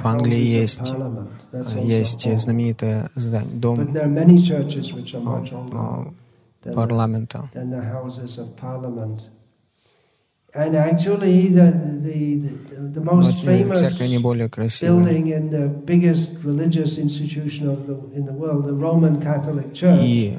Англии 0.04 0.46
есть, 0.46 0.94
есть 1.82 2.42
знаменитое 2.42 3.10
здание, 3.16 3.56
дом 3.56 3.80
э, 6.64 6.74
парламента. 6.74 7.50
And 10.58 10.76
actually, 10.76 11.50
the, 11.50 11.72
the 12.02 12.37
Но 12.96 13.02
most 13.02 13.44
famous 13.46 13.80
церкви 13.80 14.08
не 14.08 14.20
более 14.20 14.50
красивые. 14.50 15.06
building 15.06 15.26
in 15.28 15.50
the 15.50 15.68
biggest 15.86 16.44
religious 16.44 16.98
institution 16.98 17.68
of 17.68 17.86
the 17.86 17.96
in 18.16 18.26
the 18.26 18.34
world, 18.34 18.66
the 18.66 18.74
Roman 18.74 19.22
Catholic 19.22 19.74
Church, 19.74 20.04
И 20.04 20.38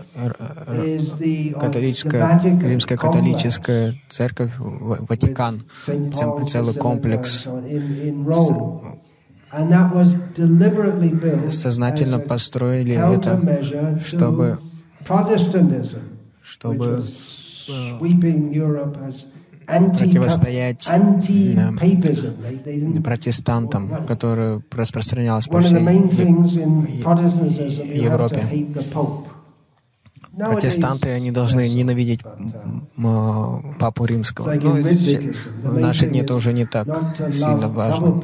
католическая, 1.59 2.21
Vatican 2.21 2.69
римская 2.69 2.99
католическая 2.99 3.95
церковь, 4.09 4.53
Ватикан, 4.59 5.63
целый 5.85 6.75
комплекс 6.75 7.47
сознательно 11.51 12.19
построили 12.19 12.95
это, 12.95 14.01
чтобы, 14.03 14.59
чтобы 16.43 17.05
противостоять 19.69 20.89
didn't 20.89 23.03
протестантам, 23.03 24.07
которое 24.07 24.63
распространялось 24.73 25.47
по 25.47 25.61
всей 25.61 25.79
Европе. 28.01 28.47
Протестанты, 30.37 31.11
они 31.11 31.33
должны 31.33 31.69
ненавидеть 31.69 32.21
uh, 32.23 32.83
э, 32.97 33.75
Папу 33.81 34.05
Римского. 34.05 34.55
Like 34.55 35.37
Ну, 35.65 35.71
в 35.73 35.81
наши 35.81 36.07
дни 36.07 36.21
это 36.21 36.37
уже 36.37 36.53
не 36.53 36.65
так 36.65 36.87
сильно 37.33 37.69
важно. 37.69 38.21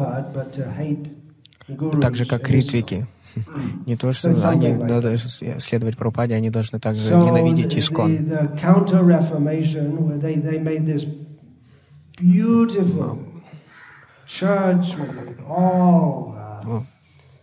Так 2.00 2.14
же, 2.14 2.24
как 2.24 2.48
ритвики. 2.48 3.08
Не 3.86 3.96
то, 3.96 4.12
что 4.12 4.30
они 4.48 4.74
должны 4.74 5.58
следовать 5.58 5.96
Прабхупаде, 5.96 6.34
они 6.34 6.50
должны 6.50 6.78
также 6.78 7.14
ненавидеть 7.14 7.76
Искон. 7.76 8.16
Church 14.26 14.96
with 14.96 15.40
all 15.48 16.34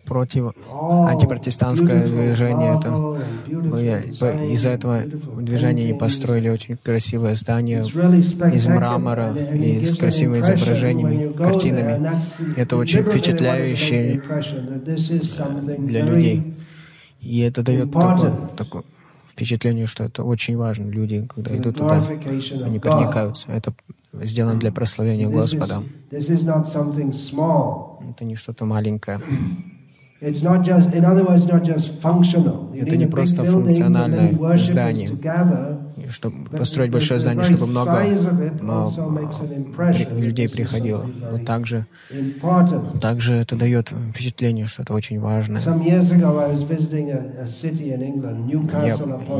против 0.05 0.53
антипротестантское 0.69 2.07
движение. 2.07 2.77
Это, 2.77 4.43
из-за 4.45 4.69
этого 4.69 5.03
движения 5.03 5.84
они 5.84 5.93
построили 5.93 6.49
очень 6.49 6.77
красивое 6.77 7.36
здание 7.36 7.81
из 7.81 8.67
мрамора 8.67 9.34
и 9.34 9.86
с 9.86 9.97
красивыми 9.97 10.41
изображениями, 10.41 11.31
картинами. 11.34 12.12
Это 12.57 12.77
очень 12.77 13.03
впечатляюще 13.03 14.21
для 15.77 16.01
людей. 16.01 16.55
И 17.21 17.39
это 17.39 17.62
дает 17.62 17.91
такое, 17.91 18.31
такое 18.57 18.84
впечатление, 19.32 19.88
что 19.88 20.04
это 20.04 20.24
очень 20.24 20.58
важно. 20.58 20.89
Люди, 20.89 21.28
когда 21.34 21.56
идут 21.56 21.78
туда, 21.78 22.04
они 22.65 22.80
проникаются. 22.80 23.52
Это 23.52 23.74
сделано 24.13 24.60
для 24.60 24.72
прославления 24.72 25.30
Господа. 25.30 25.84
Это 28.10 28.26
не 28.26 28.36
что-то 28.36 28.65
маленькое. 28.65 29.22
Это 30.21 30.45
не 32.95 33.07
просто 33.07 33.43
функциональное 33.43 34.57
здание, 34.57 35.10
чтобы 36.12 36.45
построить 36.45 36.91
большое 36.91 37.19
здание, 37.19 37.43
чтобы 37.43 37.65
много 37.65 38.03
людей 40.15 40.47
приходило. 40.47 41.03
Но 41.31 41.39
также, 41.43 41.88
также 43.01 43.34
это 43.34 43.55
дает 43.55 43.91
впечатление, 44.13 44.67
что 44.67 44.84
это 44.84 44.93
очень 44.93 45.19
важно. 45.19 45.57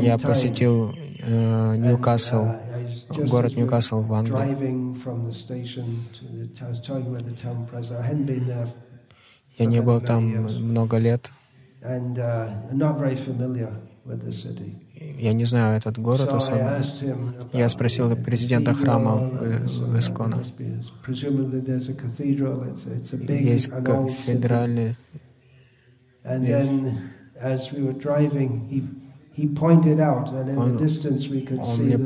я 0.00 0.18
посетил 0.18 0.92
э, 1.20 1.76
Ньюкасл, 1.76 2.46
город 3.30 3.56
Ньюкасл 3.56 4.00
в 4.02 4.12
Англии. 4.12 4.56
Я 9.58 9.66
не 9.66 9.80
был 9.82 10.00
там 10.00 10.24
много 10.24 10.98
лет. 10.98 11.30
Я 15.18 15.32
не 15.32 15.44
знаю 15.44 15.78
этот 15.78 15.98
город 15.98 16.32
особо. 16.32 16.80
Я 17.52 17.68
спросил 17.68 18.16
президента 18.16 18.74
храма 18.74 19.16
в 19.16 19.98
Искона. 19.98 20.42
Есть 23.28 23.68
кафедральный. 23.68 24.96
Он, 30.56 30.78
он 31.58 31.76
мне 31.78 31.98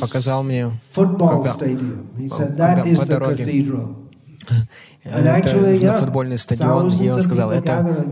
показал 0.00 0.42
мне, 0.42 0.70
когда, 0.94 2.74
когда 2.74 2.84
по 2.96 3.06
дороге 3.06 3.44
это 5.06 5.84
на 5.84 5.92
футбольный 6.00 6.38
стадион, 6.38 6.92
и 6.92 7.08
он 7.08 7.22
сказал, 7.22 7.50
это 7.50 8.06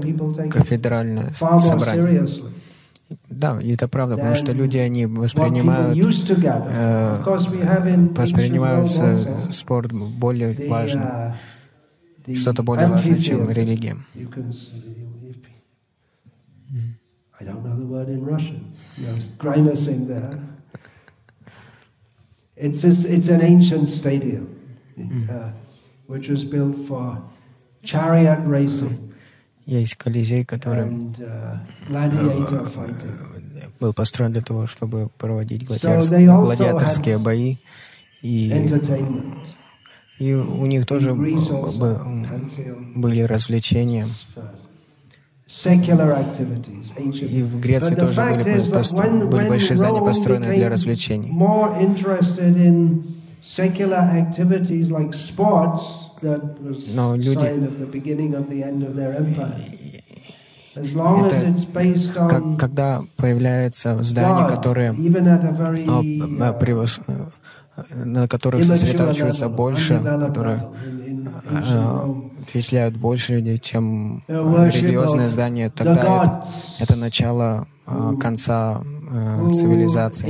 кафедральное 0.51 1.33
собрание. 1.39 2.27
Да, 3.29 3.61
и 3.61 3.75
это 3.75 3.87
правда, 3.87 4.17
потому 4.17 4.35
что 4.35 4.53
люди, 4.53 4.79
они 4.79 5.07
воспринимают, 5.07 5.99
э, 5.99 7.23
воспринимают 8.17 9.55
спорт 9.55 9.93
более 9.93 10.57
важно, 10.69 11.37
что-то 12.35 12.63
более 12.63 12.87
важное, 12.89 13.17
чем 13.17 13.51
религия. 13.51 13.97
I 17.41 17.45
don't 17.45 17.65
know 17.65 17.77
the 17.77 17.85
word 17.85 18.09
in 18.09 18.25
Russian. 18.25 18.73
You 18.97 19.09
know, 19.09 19.17
grimacing 19.39 20.07
there. 20.07 20.41
It's, 22.57 22.85
an 22.85 23.43
ancient 23.43 23.89
stadium. 23.89 24.49
Uh, 25.29 25.51
which 26.07 26.29
was 26.29 26.45
built 26.45 26.77
for 26.87 27.19
chariot 27.83 28.41
racing. 28.47 29.13
Есть 29.67 29.97
Колизей, 29.97 30.45
который 30.45 30.85
and, 30.85 31.19
uh, 31.21 31.59
fighting. 32.67 33.73
был 33.81 33.95
построен 33.95 34.33
для 34.33 34.43
того, 34.43 34.67
чтобы 34.67 35.09
проводить 35.17 35.67
гладиаторские, 35.67 36.29
so 36.29 36.45
гладиаторские 36.45 37.19
бои. 37.19 37.57
И, 38.21 38.53
и 40.19 40.35
у 40.35 40.67
них 40.67 40.87
тоже 40.87 41.15
были 41.15 43.23
развлечения. 43.23 44.05
И 45.47 47.43
в 47.43 47.61
Греции 47.61 47.95
тоже 47.95 48.21
были, 48.21 49.27
были 49.27 49.49
большие 49.49 49.77
здания, 49.77 50.03
построенные 50.03 50.57
для 50.57 50.69
развлечений 50.69 51.31
secular 53.45 53.99
activities 53.99 54.91
like 54.91 55.13
sports 55.13 56.09
that 56.23 56.41
was 56.63 56.89
Но 56.95 57.15
люди, 57.15 57.35
sign 57.35 57.65
of 57.65 57.79
the 57.79 57.87
beginning 57.87 58.35
of 58.35 58.49
the 58.49 58.63
end 58.65 58.83
of 58.83 58.97
their 58.97 59.15
empire. 59.15 59.61
As 60.75 60.93
long 60.95 61.27
as 61.27 61.43
it's 61.43 61.65
based 61.65 62.17
on 62.17 62.29
как, 62.31 62.43
когда 62.59 63.03
появляются 63.17 64.03
здания, 64.03 64.49
которые 64.49 64.93
превос, 66.55 67.01
на 67.91 68.27
которых 68.27 68.65
сосредоточиваются 68.65 69.49
больше, 69.49 70.01
которые 70.01 70.63
впечатляют 72.49 72.97
больше 72.97 73.35
людей, 73.35 73.59
чем 73.59 74.25
религиозное 74.27 75.29
здание, 75.29 75.71
тогда 75.71 76.01
это, 76.01 76.45
это 76.81 76.97
начало 76.97 77.69
конца 78.21 78.83
цивилизации. 79.53 80.27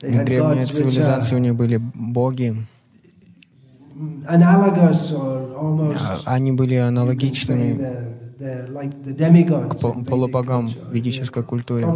Древняя 0.00 0.66
цивилизация, 0.66 1.36
у 1.36 1.40
них 1.40 1.54
были 1.54 1.76
боги. 1.76 2.56
Они 6.24 6.52
были 6.52 6.74
аналогичными 6.76 7.78
к 9.68 9.76
полубогам 10.06 10.68
в 10.68 10.92
ведической 10.92 11.42
культуре. 11.42 11.86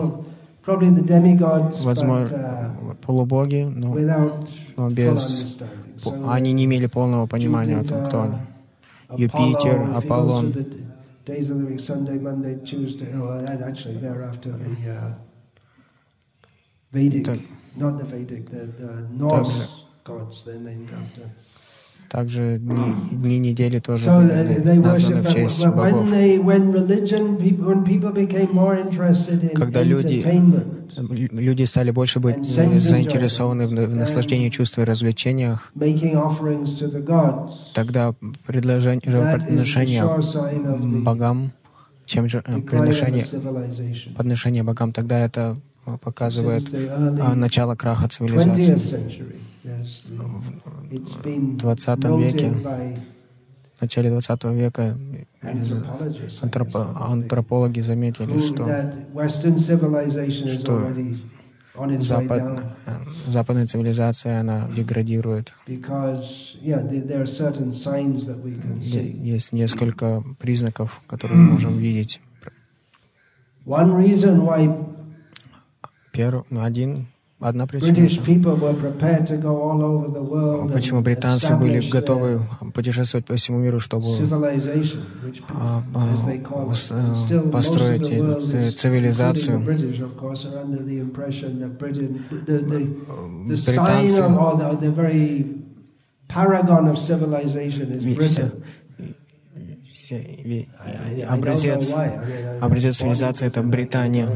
Возможно, 1.82 2.76
полубоги, 3.06 3.62
но, 3.74 3.96
но 4.76 4.88
без... 4.90 5.58
Они 6.26 6.52
не 6.52 6.64
имели 6.64 6.86
полного 6.86 7.26
понимания 7.26 7.78
о 7.78 7.84
том, 7.84 8.04
кто 8.04 8.22
они. 8.22 8.34
Юпитер, 9.16 9.90
Аполлон, 9.94 10.52
days 11.24 11.50
of 11.50 11.58
the 11.58 11.64
week, 11.64 11.80
Sunday, 11.80 12.18
Monday, 12.18 12.64
Tuesday, 12.64 13.10
oh, 13.14 13.46
actually 13.66 13.96
thereafter 13.96 14.50
the 14.50 14.92
uh, 14.92 15.14
Vedic, 16.92 17.40
not 17.76 17.98
the 17.98 18.04
Vedic, 18.04 18.50
the, 18.50 18.66
the 18.66 19.06
Norse 19.10 19.84
gods, 20.04 20.44
they're 20.44 20.56
named 20.56 20.90
after. 20.92 21.30
Также 22.10 22.58
дни, 22.58 22.94
дни 23.10 23.38
недели 23.38 23.80
тоже 23.80 24.06
so 24.06 24.20
были 24.20 24.78
названы 24.78 25.22
в 25.22 25.32
честь 25.32 25.66
богов. 25.66 26.08
Когда 29.54 29.82
люди, 29.82 30.24
люди 30.96 31.64
стали 31.64 31.90
больше 31.90 32.20
быть 32.20 32.44
заинтересованы 32.46 33.66
в 33.66 33.94
наслаждении 33.94 34.48
чувств 34.50 34.78
и 34.78 34.84
развлечениях, 34.84 35.72
тогда 37.74 38.14
предложение, 38.46 39.02
богам, 41.02 41.52
чем 42.06 42.28
же 42.28 42.42
приношение, 42.42 43.24
подношение 44.16 44.62
богам, 44.62 44.92
тогда 44.92 45.18
это 45.20 45.56
показывает 46.00 46.64
начало 47.36 47.74
краха 47.74 48.08
цивилизации. 48.08 48.74
в 49.62 51.56
20 51.56 52.04
веке, 52.04 52.50
в 53.78 53.82
начале 53.82 54.10
20 54.10 54.44
века 54.44 54.96
антропо 56.42 56.96
антропологи 57.00 57.80
заметили, 57.80 58.38
что, 58.40 58.68
что 60.48 60.92
Запад, 61.98 62.62
западная 63.26 63.66
цивилизация, 63.66 64.38
она 64.38 64.68
деградирует. 64.76 65.54
Есть 68.80 69.52
несколько 69.52 70.22
признаков, 70.38 71.00
которые 71.08 71.40
мы 71.40 71.52
можем 71.54 71.76
видеть. 71.76 72.20
Первый, 76.14 76.44
один 76.50 77.08
Одна 77.40 77.66
причина. 77.66 77.92
Почему 80.72 81.00
британцы 81.02 81.56
были 81.56 81.90
готовы 81.90 82.40
путешествовать 82.72 83.26
по 83.26 83.34
всему 83.36 83.58
миру, 83.58 83.80
чтобы 83.80 84.06
а, 85.50 85.82
а, 85.94 86.16
построить 87.52 88.08
э, 88.10 88.70
цивилизацию. 88.70 89.60
Британцы 97.86 98.52
образец, 101.28 101.90
образец 102.60 102.96
цивилизации— 102.96 103.46
это 103.48 103.62
Британия. 103.62 104.28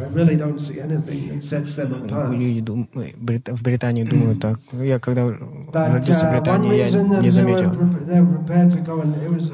Люди 2.31 2.61
дум, 2.61 2.89
в 2.93 3.63
Британии 3.63 4.05
думают 4.05 4.41
так. 4.41 4.59
Я 4.73 4.99
когда 4.99 5.33
родился 5.73 6.27
в 6.27 6.33
Британии, 6.33 6.77
я 6.77 7.21
не 7.21 7.31
заметил. 7.31 7.73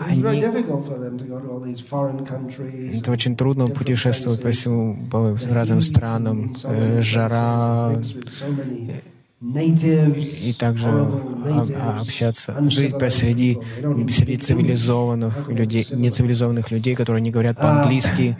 Они, 0.06 0.22
это 2.98 3.12
очень 3.12 3.36
трудно 3.36 3.66
путешествовать 3.66 4.42
по 4.42 4.50
всему, 4.50 4.96
по 5.10 5.36
разным 5.50 5.80
странам, 5.80 6.54
э, 6.64 7.00
жара, 7.00 7.92
и 9.40 10.54
также 10.58 10.88
общаться, 12.00 12.56
жить 12.70 12.98
посреди 12.98 13.58
среди 14.10 14.38
цивилизованных 14.38 15.48
людей, 15.48 15.86
нецивилизованных 15.90 16.70
людей, 16.70 16.94
которые 16.94 17.20
не 17.22 17.30
говорят 17.30 17.56
по-английски. 17.58 18.38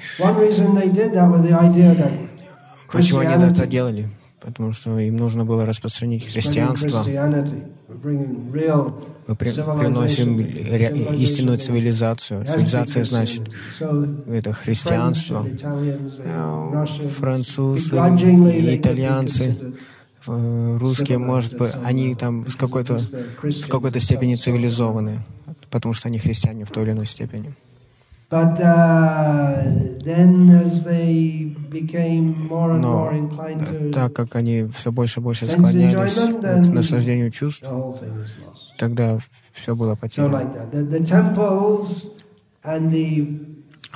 Почему 2.90 3.18
они 3.20 3.44
это 3.44 3.66
делали? 3.66 4.08
Потому 4.40 4.72
что 4.72 4.98
им 4.98 5.16
нужно 5.16 5.44
было 5.46 5.64
распространить 5.64 6.30
христианство. 6.30 7.02
Мы 9.26 9.36
при, 9.36 9.50
приносим 9.50 10.38
истинную 10.38 11.58
цивилизацию. 11.58 12.44
Цивилизация 12.46 13.04
значит 13.04 13.42
это 14.26 14.52
христианство. 14.52 15.46
Французы, 17.18 17.96
итальянцы 18.76 19.56
Э, 19.56 19.72
русские, 20.26 21.18
может 21.18 21.56
быть, 21.56 21.72
они 21.82 22.14
там 22.14 22.46
с 22.48 22.54
какой-то, 22.54 22.98
в 22.98 23.68
какой-то 23.68 24.00
степени 24.00 24.34
цивилизованы, 24.34 25.20
потому 25.70 25.94
что 25.94 26.08
они 26.08 26.18
христиане 26.18 26.64
в 26.64 26.70
той 26.70 26.84
или 26.84 26.92
иной 26.92 27.06
степени. 27.06 27.54
Но 32.78 33.12
так 33.92 34.12
как 34.12 34.34
они 34.36 34.68
все 34.76 34.90
больше 34.90 35.20
и 35.20 35.22
больше 35.22 35.46
склонялись 35.46 36.14
к 36.14 36.72
наслаждению 36.72 37.30
чувств, 37.30 37.64
тогда 38.78 39.18
все 39.52 39.76
было 39.76 39.94
потеряно 39.94 40.50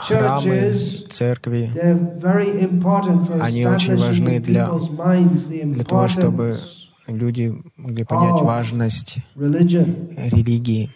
храмы, 0.01 0.79
церкви, 1.11 1.71
они 3.41 3.67
очень 3.67 3.97
важны 3.97 4.41
для, 4.41 4.71
для 5.65 5.85
того, 5.85 6.09
чтобы 6.09 6.57
люди 7.07 7.55
могли 7.77 8.05
понять 8.05 8.43
важность 8.43 9.17
религии. 9.37 10.91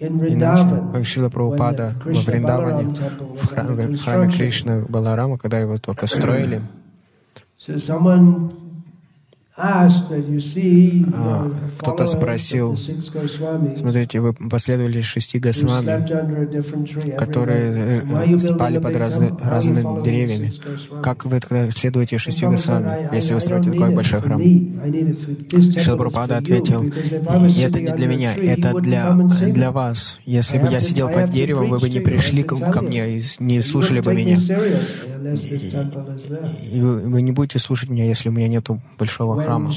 Иначе, 0.00 0.82
как 0.92 1.04
Шила 1.04 1.28
Прабхупада 1.28 1.94
во 2.04 2.20
Вриндаване, 2.20 2.94
в 2.94 3.46
храме, 3.46 3.96
в 3.96 4.02
храме 4.02 4.30
Кришны 4.32 4.84
Баларама, 4.88 5.36
когда 5.36 5.58
его 5.58 5.76
только 5.78 6.06
строили, 6.06 6.62
а, 9.62 11.50
кто-то 11.78 12.06
спросил, 12.06 12.76
смотрите, 12.76 14.20
вы 14.20 14.32
последовали 14.32 15.00
шести 15.02 15.38
Госвами, 15.38 17.16
которые 17.16 18.02
э, 18.02 18.38
спали 18.38 18.78
под 18.78 18.96
разны, 18.96 19.36
разными 19.42 20.02
деревьями. 20.02 20.52
Как 21.02 21.24
вы 21.24 21.40
тогда 21.40 21.70
следуете 21.70 22.18
шести 22.18 22.46
Госвами, 22.46 23.14
если 23.14 23.34
вы 23.34 23.40
строите 23.40 23.70
такой 23.70 23.94
большой 23.94 24.20
храм? 24.20 24.40
Шилпрапада 24.40 26.38
ответил, 26.38 26.82
это 26.82 27.80
не 27.80 27.92
для 27.92 28.06
меня, 28.06 28.34
это 28.34 28.80
для, 28.80 29.12
для 29.12 29.70
вас. 29.72 30.18
Если 30.24 30.58
бы 30.58 30.68
я 30.68 30.80
сидел 30.80 31.10
под 31.10 31.30
деревом, 31.30 31.70
вы 31.70 31.78
бы 31.78 31.90
не 31.90 32.00
пришли 32.00 32.42
ко 32.42 32.80
мне 32.80 33.18
и 33.18 33.24
не 33.38 33.60
слушали 33.62 34.00
бы 34.00 34.14
меня. 34.14 34.36
И 35.20 36.80
вы 36.80 37.22
не 37.22 37.32
будете 37.32 37.58
слушать 37.58 37.90
меня, 37.90 38.04
если 38.04 38.28
у 38.28 38.32
меня 38.32 38.48
нет 38.48 38.66
большого 38.98 39.42
храма. 39.42 39.70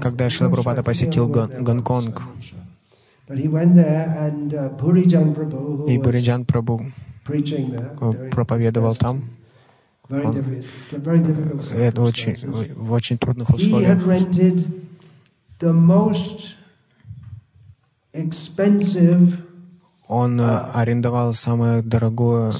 Когда 0.00 0.30
Шила 0.30 0.48
Прабхупада 0.48 0.82
посетил 0.82 1.28
Гонконг, 1.28 2.22
и 3.28 3.48
Буриджан 5.98 6.44
Прабhu 6.44 6.92
проповедовал 8.30 8.96
там, 8.96 9.22
он, 10.10 10.34
это 11.72 12.02
очень, 12.02 12.36
в 12.74 12.92
очень 12.92 13.18
трудных 13.18 13.50
условиях. 13.50 14.02
Он 20.08 20.40
uh, 20.40 20.70
арендовал 20.74 21.34
самое 21.34 21.82
дорогое 21.82 22.50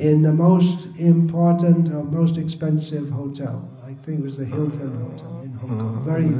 in 0.00 0.22
the 0.22 0.32
most 0.32 0.88
important 0.98 1.88
or 1.94 2.02
most 2.02 2.38
expensive 2.38 3.10
hotel. 3.10 3.56
I 3.84 3.92
think 4.02 4.20
it 4.20 4.24
was 4.24 4.36
the 4.38 4.46
Hilton 4.46 4.90
Hotel 5.04 5.32
in 5.44 5.52
Hong 5.60 5.78
Kong. 5.78 6.04
Very, 6.06 6.30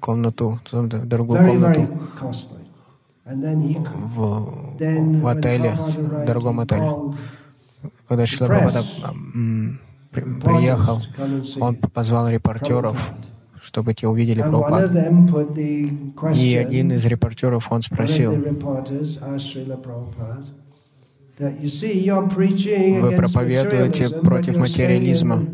комнату, 0.00 0.58
дорогую 1.12 1.38
very, 1.40 1.52
комнату 1.52 1.80
very 1.80 1.86
costly. 2.16 2.64
And 3.26 3.44
then 3.44 3.60
he, 3.60 3.78
в, 4.16 4.76
then 4.78 5.20
в 5.20 5.26
отеле, 5.28 5.72
в 5.72 6.26
дорогом 6.26 6.60
отеле. 6.60 6.90
Когда 8.08 8.26
Шила 8.26 8.48
Прабхупада 8.48 8.82
приехал, 10.42 11.00
он 11.60 11.76
позвал 11.76 12.28
репортеров, 12.28 13.12
чтобы 13.62 13.94
те 13.94 14.08
увидели 14.08 14.42
Прабхупаду. 14.42 14.88
И 16.34 16.56
один 16.56 16.90
из 16.90 17.04
репортеров, 17.04 17.70
он 17.70 17.82
спросил, 17.82 18.32
вы 23.00 23.12
проповедуете 23.12 24.08
против 24.10 24.56
материализма, 24.56 25.46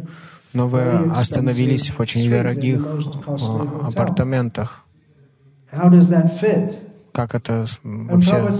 но 0.52 0.68
вы 0.68 0.80
остановились 1.14 1.90
в 1.90 2.00
очень 2.00 2.28
дорогих 2.28 2.84
а, 3.26 3.86
апартаментах. 3.88 4.84
Как 7.12 7.34
это 7.34 7.66
вообще 7.82 8.50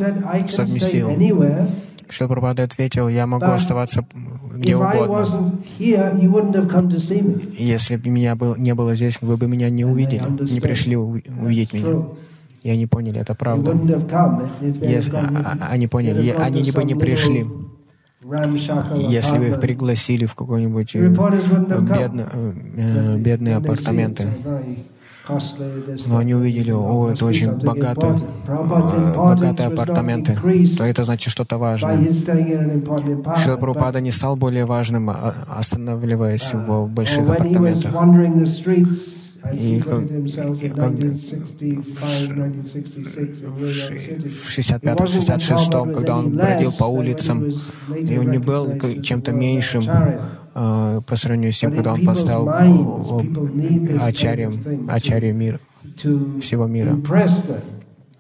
совместил? 0.49 1.11
Шил 2.09 2.29
Прабхада 2.29 2.63
ответил, 2.63 3.09
я 3.09 3.27
могу 3.27 3.47
оставаться 3.47 4.07
где 4.55 4.77
угодно. 4.77 5.27
Если 7.59 7.97
бы 7.97 8.09
меня 8.09 8.37
не 8.57 8.75
было 8.75 8.95
здесь, 8.95 9.21
вы 9.21 9.37
бы 9.37 9.49
меня 9.49 9.71
не 9.71 9.85
увидели, 9.85 10.23
не 10.53 10.61
пришли 10.61 10.97
увидеть 10.97 11.73
меня. 11.73 12.05
И 12.67 12.69
они 12.69 12.87
поняли, 12.89 13.21
это 13.21 13.37
правда. 13.37 13.71
Если, 14.81 15.15
а, 15.15 15.57
а, 15.61 15.69
они 15.71 15.87
поняли, 15.87 16.31
они 16.31 16.73
бы 16.73 16.83
не 16.83 16.97
пришли, 16.97 17.47
если 18.97 19.39
вы 19.39 19.47
их 19.51 19.61
пригласили 19.61 20.27
в 20.27 20.35
какой-нибудь 20.35 20.97
э, 20.97 21.09
бедный, 21.09 22.25
э, 22.77 23.19
бедные 23.19 23.55
апартаменты. 23.55 24.27
Но 26.09 26.17
они 26.17 26.35
увидели, 26.35 26.73
о, 26.73 27.11
это 27.13 27.25
очень 27.25 27.53
богатые, 27.53 28.19
богатые 28.49 29.69
апартаменты, 29.69 30.37
то 30.77 30.83
это 30.83 31.05
значит 31.05 31.33
что-то 31.33 31.59
важное. 31.59 32.11
Шила 33.45 33.57
Прабхупада 33.59 34.01
не 34.01 34.11
стал 34.11 34.35
более 34.35 34.65
важным, 34.65 35.09
а, 35.11 35.35
останавливаясь 35.57 36.53
в 36.53 36.89
больших 36.89 37.29
апартаментах. 37.31 37.93
И 39.53 39.81
как, 39.81 40.01
в 40.01 40.09
65-66, 44.49 45.95
когда 45.95 46.17
он 46.19 46.37
бродил 46.37 46.73
по 46.73 46.85
улицам, 46.85 47.51
и 47.95 48.19
он 48.19 48.31
не 48.31 48.39
был 48.39 48.79
чем-то 49.03 49.33
меньшим 49.33 49.83
э, 50.55 51.01
по 51.07 51.17
сравнению 51.17 51.53
с 51.53 51.59
тем, 51.59 51.73
когда 51.73 51.93
он 51.93 52.05
поставил 52.05 52.49
ачарьем, 54.01 54.53
ачарьем 54.89 55.37
мира, 55.39 55.61
всего 56.41 56.67
мира. 56.67 56.97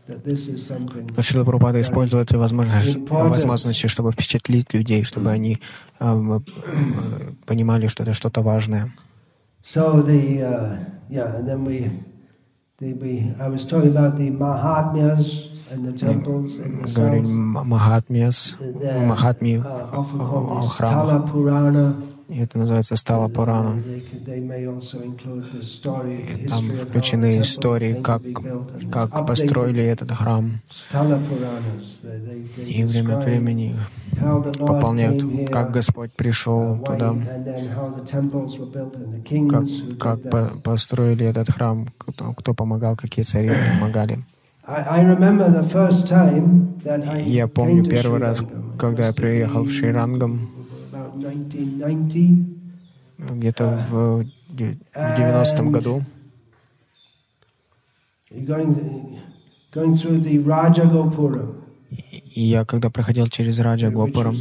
Но 0.09 1.23
Шила 1.23 1.45
Прабхупада 1.45 1.81
использует 1.81 2.31
возможности, 2.31 2.99
возможности, 3.09 3.89
чтобы 3.89 4.12
впечатлить 4.12 4.73
людей, 4.73 5.03
чтобы 5.03 5.31
они 5.31 5.59
э, 5.99 6.41
понимали, 7.45 7.89
что 7.89 8.05
это 8.05 8.15
что-то 8.15 8.43
важное. 8.43 8.93
So 9.65 10.02
the 10.02 10.44
uh, 10.44 10.78
yeah, 11.10 11.36
and 11.36 11.48
then 11.48 11.63
we, 11.65 11.89
the, 12.78 12.94
we 12.94 13.34
I 13.39 13.48
was 13.48 13.65
talking 13.65 13.91
about 13.91 14.17
the 14.17 14.32
Mahatmyas 14.32 15.52
and 15.72 15.86
the 15.86 15.94
temples 15.94 16.58
in 16.58 16.82
the 16.82 16.88
Говорим 16.88 17.56
Махатмияс, 17.67 18.56
Махатми, 19.08 19.63
uh, 19.63 19.98
often 19.98 20.20
called 20.20 20.50
the 20.50 20.67
Sthala 20.67 21.26
Purana. 21.30 21.96
И 22.29 22.41
это 22.41 22.59
называется 22.59 22.97
Стала 22.97 23.29
Пурана. 23.29 23.81
И 23.81 24.03
там 26.49 26.71
включены 26.71 27.41
истории, 27.41 28.03
как, 28.03 28.23
как 28.91 29.27
построили 29.27 29.85
этот 29.85 30.11
храм. 30.11 30.61
И 32.67 32.85
время 32.85 33.19
от 33.19 33.25
времени 33.25 33.77
пополняют, 34.59 35.23
как 35.51 35.71
Господь 35.71 36.12
пришел 36.15 36.79
туда, 36.79 37.15
как, 39.51 39.67
как 39.99 40.21
построили 40.62 41.27
этот 41.27 41.51
храм, 41.51 41.87
кто, 41.97 42.33
кто 42.33 42.55
помогал, 42.55 42.97
какие 42.97 43.25
цари 43.25 43.53
помогали. 43.75 44.19
Я 47.25 47.47
помню 47.47 47.85
первый 47.85 48.19
раз, 48.19 48.43
когда 48.79 49.07
я 49.07 49.12
приехал 49.12 49.62
в 49.62 49.71
Шрирангам, 49.71 50.56
где-то 53.19 53.87
в 53.91 54.25
90-м 54.55 55.73
году. 55.73 56.03
И 62.35 62.43
я 62.43 62.65
когда 62.65 62.91
проходил 62.91 63.29
через 63.29 63.59
Раджа 63.61 63.91
Гопурам, 63.91 64.37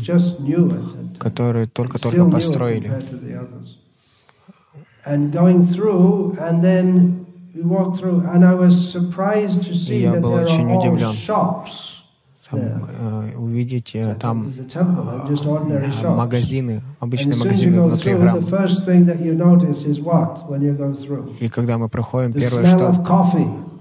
который 1.20 1.68
только-только 1.68 2.30
построили. 2.30 2.92
And 5.08 5.32
going 5.32 5.62
through, 5.62 6.36
and 6.40 6.64
там, 12.56 12.90
э, 13.00 13.38
увидите 13.38 14.18
там 14.20 14.48
э, 14.74 16.08
магазины, 16.10 16.82
обычные 17.00 17.38
магазины 17.38 17.82
внутри 17.82 18.14
храма. 18.16 18.42
И 21.40 21.50
когда 21.50 21.78
мы 21.78 21.90
проходим, 21.90 22.34
первое, 22.34 22.66
что 22.66 22.92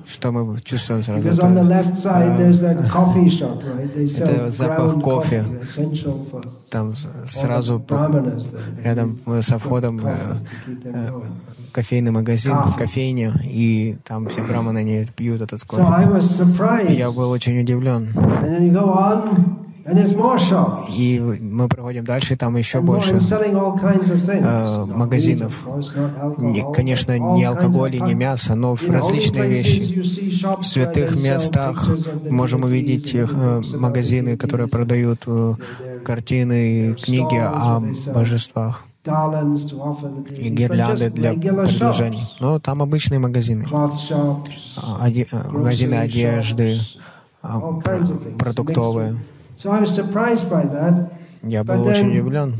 что 0.07 0.33
мы 0.33 0.61
чувствуем 0.61 1.03
сразу? 1.03 1.23
Это, 4.23 4.31
это 4.31 4.51
запах 4.51 5.01
кофе. 5.03 5.45
Там 6.71 6.95
сразу 7.29 7.83
рядом 8.83 9.19
со 9.43 9.59
входом 9.59 10.01
э, 10.05 10.15
э, 10.85 11.21
кофейный 11.73 12.11
магазин, 12.11 12.53
кофейня, 12.77 13.33
и 13.45 13.97
там 14.05 14.29
все 14.29 14.43
браманы 14.43 14.83
не 14.83 15.07
пьют 15.07 15.41
этот 15.41 15.63
кофе. 15.65 15.83
я 16.95 17.11
был 17.11 17.31
очень 17.31 17.61
удивлен. 17.61 18.13
И 20.97 21.21
мы 21.21 21.69
проходим 21.69 22.05
дальше, 22.05 22.37
там 22.37 22.57
еще 22.57 22.81
больше 22.81 23.19
э, 23.19 24.85
магазинов. 24.87 25.67
Не, 26.39 26.73
конечно, 26.73 27.19
не 27.19 27.45
алкоголь 27.45 27.97
и 27.97 28.01
не 28.01 28.15
мясо, 28.15 28.55
но 28.55 28.77
различные 28.89 29.49
вещи. 29.49 30.01
В 30.61 30.65
святых 30.65 31.13
местах 31.13 31.87
можем 32.31 32.65
увидеть 32.65 33.15
э, 33.15 33.27
магазины, 33.77 34.37
которые 34.39 34.69
продают 34.69 35.25
э, 35.27 35.55
картины 36.05 36.93
и 36.93 36.95
книги 36.95 37.37
о 37.37 37.83
божествах 38.15 38.85
и 39.05 40.49
гирлянды 40.49 41.11
для 41.11 41.35
предложений. 41.35 42.23
Но 42.41 42.59
там 42.59 42.81
обычные 42.81 43.19
магазины. 43.19 43.67
Оде... 43.71 45.29
Магазины 45.51 45.95
одежды, 45.95 46.81
продуктовые. 48.39 49.19
Я 51.43 51.63
был 51.65 51.83
очень 51.85 52.11
удивлен. 52.11 52.55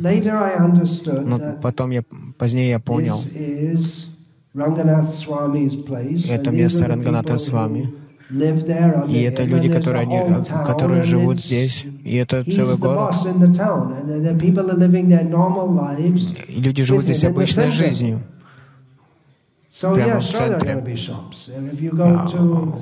Но 1.23 1.41
потом 1.63 1.91
я, 1.91 2.03
позднее 2.39 2.71
я 2.71 2.81
понял, 2.81 3.19
это 6.31 6.51
место 6.51 6.87
Ранганатха 6.87 7.39
Свами. 7.39 7.95
И 8.31 9.23
это 9.23 9.43
люди, 9.45 9.71
которые, 9.71 10.03
они, 10.03 10.45
которые 10.67 11.05
живут 11.05 11.39
здесь, 11.39 11.85
и 12.05 12.17
это 12.17 12.45
целый 12.45 12.77
город. 12.77 13.15
И 16.49 16.61
люди 16.61 16.85
живут 16.85 17.05
здесь 17.05 17.25
обычной 17.25 17.71
жизнью 17.71 18.23
прямо 19.81 20.21
в 20.21 20.25
центре. 20.25 20.85
А, 21.99 22.29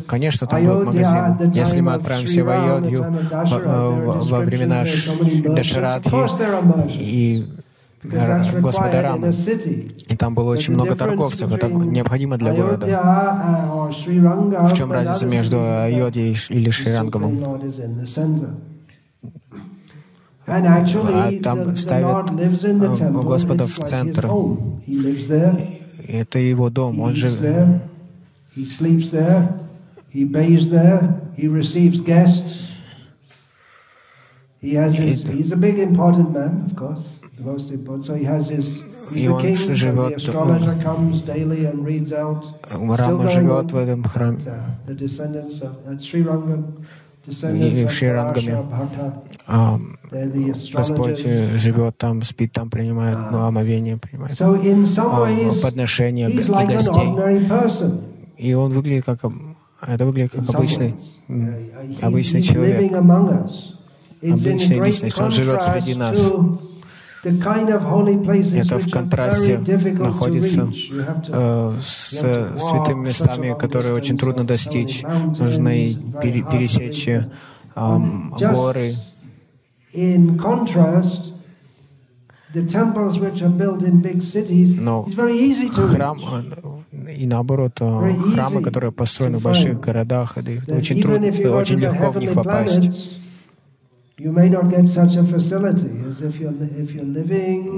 конечно, 0.06 0.46
там 0.46 0.64
будут 0.64 0.86
магазины. 0.86 1.52
Если 1.54 1.80
мы 1.80 1.94
отправимся 1.94 2.44
в 2.44 2.48
Айодью 2.48 3.04
во 4.30 4.40
времена 4.40 4.84
Дашарадхи 5.54 6.14
и 6.98 7.44
Господа 8.04 9.02
Рамы, 9.02 9.30
и 9.30 10.16
там 10.16 10.34
было 10.34 10.50
очень 10.50 10.74
много 10.74 10.94
торговцев, 10.96 11.52
это 11.52 11.68
необходимо 11.68 12.36
для 12.36 12.52
города. 12.54 12.86
В 13.88 14.76
чем 14.76 14.92
разница 14.92 15.26
между 15.26 15.60
Айодией 15.60 16.36
или 16.48 16.70
Шрирангамом? 16.70 17.60
А 20.44 20.60
там 21.42 21.76
ставят 21.76 22.30
Господа 23.24 23.64
в 23.64 23.70
центр. 23.70 24.28
Это 26.07 26.39
его 26.39 26.69
дом. 26.69 26.99
Он 26.99 27.15
же... 27.15 27.27
He 28.55 28.65
sleeps 28.65 29.11
there. 29.11 29.59
He 30.11 30.23
bathes 30.25 30.69
there. 30.69 31.21
He 31.37 31.47
receives 31.47 32.01
guests. 32.01 32.71
He 34.59 34.73
has 34.73 34.95
his, 34.95 35.21
he's 35.21 35.51
a 35.51 35.55
big 35.55 35.77
important 35.77 36.31
man, 36.33 36.63
of 36.65 36.75
course, 36.75 37.21
the 37.37 37.43
most 37.43 37.69
important. 37.69 38.05
So 38.05 38.15
he 38.15 38.23
has 38.23 38.49
his, 38.49 38.81
he's 39.13 39.27
the 39.27 39.37
king, 39.37 39.55
so 39.55 39.73
the 39.73 40.15
astrologer 40.15 40.75
comes 40.81 41.21
daily 41.21 41.65
and 41.65 41.85
reads 41.85 42.11
out. 42.11 42.43
Still 42.65 43.19
going 43.19 43.49
on. 43.51 43.67
The 44.87 44.95
descendants 44.95 45.61
of 45.61 45.77
uh, 45.87 45.99
Sri 45.99 46.23
Rangam, 46.23 46.83
И 47.26 47.86
в 47.86 47.90
Шрирангаме. 47.90 48.58
А, 49.46 49.78
Господь 50.74 51.20
живет 51.20 51.96
там, 51.96 52.22
спит 52.22 52.52
там, 52.52 52.70
принимает 52.70 53.16
омовение, 53.16 53.96
принимает 53.96 54.40
а, 54.40 55.62
подношения 55.62 56.28
и 56.28 56.36
гостей. 56.36 57.14
И 58.38 58.54
он 58.54 58.72
выглядит 58.72 59.04
как 59.04 59.20
это 59.86 60.06
выглядит 60.06 60.32
как 60.32 60.48
обычный, 60.54 60.94
обычный 62.00 62.42
человек, 62.42 62.92
обычная 62.92 64.84
личность. 64.84 65.18
Он 65.18 65.30
живет 65.30 65.62
среди 65.62 65.94
нас. 65.94 66.18
Это 67.24 68.78
в 68.78 68.90
контрасте 68.90 69.58
находится 69.98 70.68
э, 71.28 71.74
с 71.80 72.08
святыми 72.18 73.06
местами, 73.06 73.56
которые 73.56 73.94
очень 73.94 74.18
трудно 74.18 74.44
достичь. 74.44 75.02
Нужно 75.38 75.70
пере, 76.20 76.42
пересечь 76.42 77.06
э, 77.06 77.28
горы. 77.74 78.94
Но 84.76 85.06
храм, 85.74 86.20
э, 86.90 87.14
и 87.14 87.26
наоборот, 87.26 87.80
э, 87.80 88.14
храмы, 88.34 88.62
которые 88.62 88.92
построены 88.92 89.38
в 89.38 89.42
больших 89.42 89.80
городах, 89.80 90.36
очень 90.68 91.00
трудно, 91.00 91.28
очень 91.56 91.78
легко 91.78 92.10
в 92.10 92.18
них 92.18 92.34
попасть. 92.34 93.21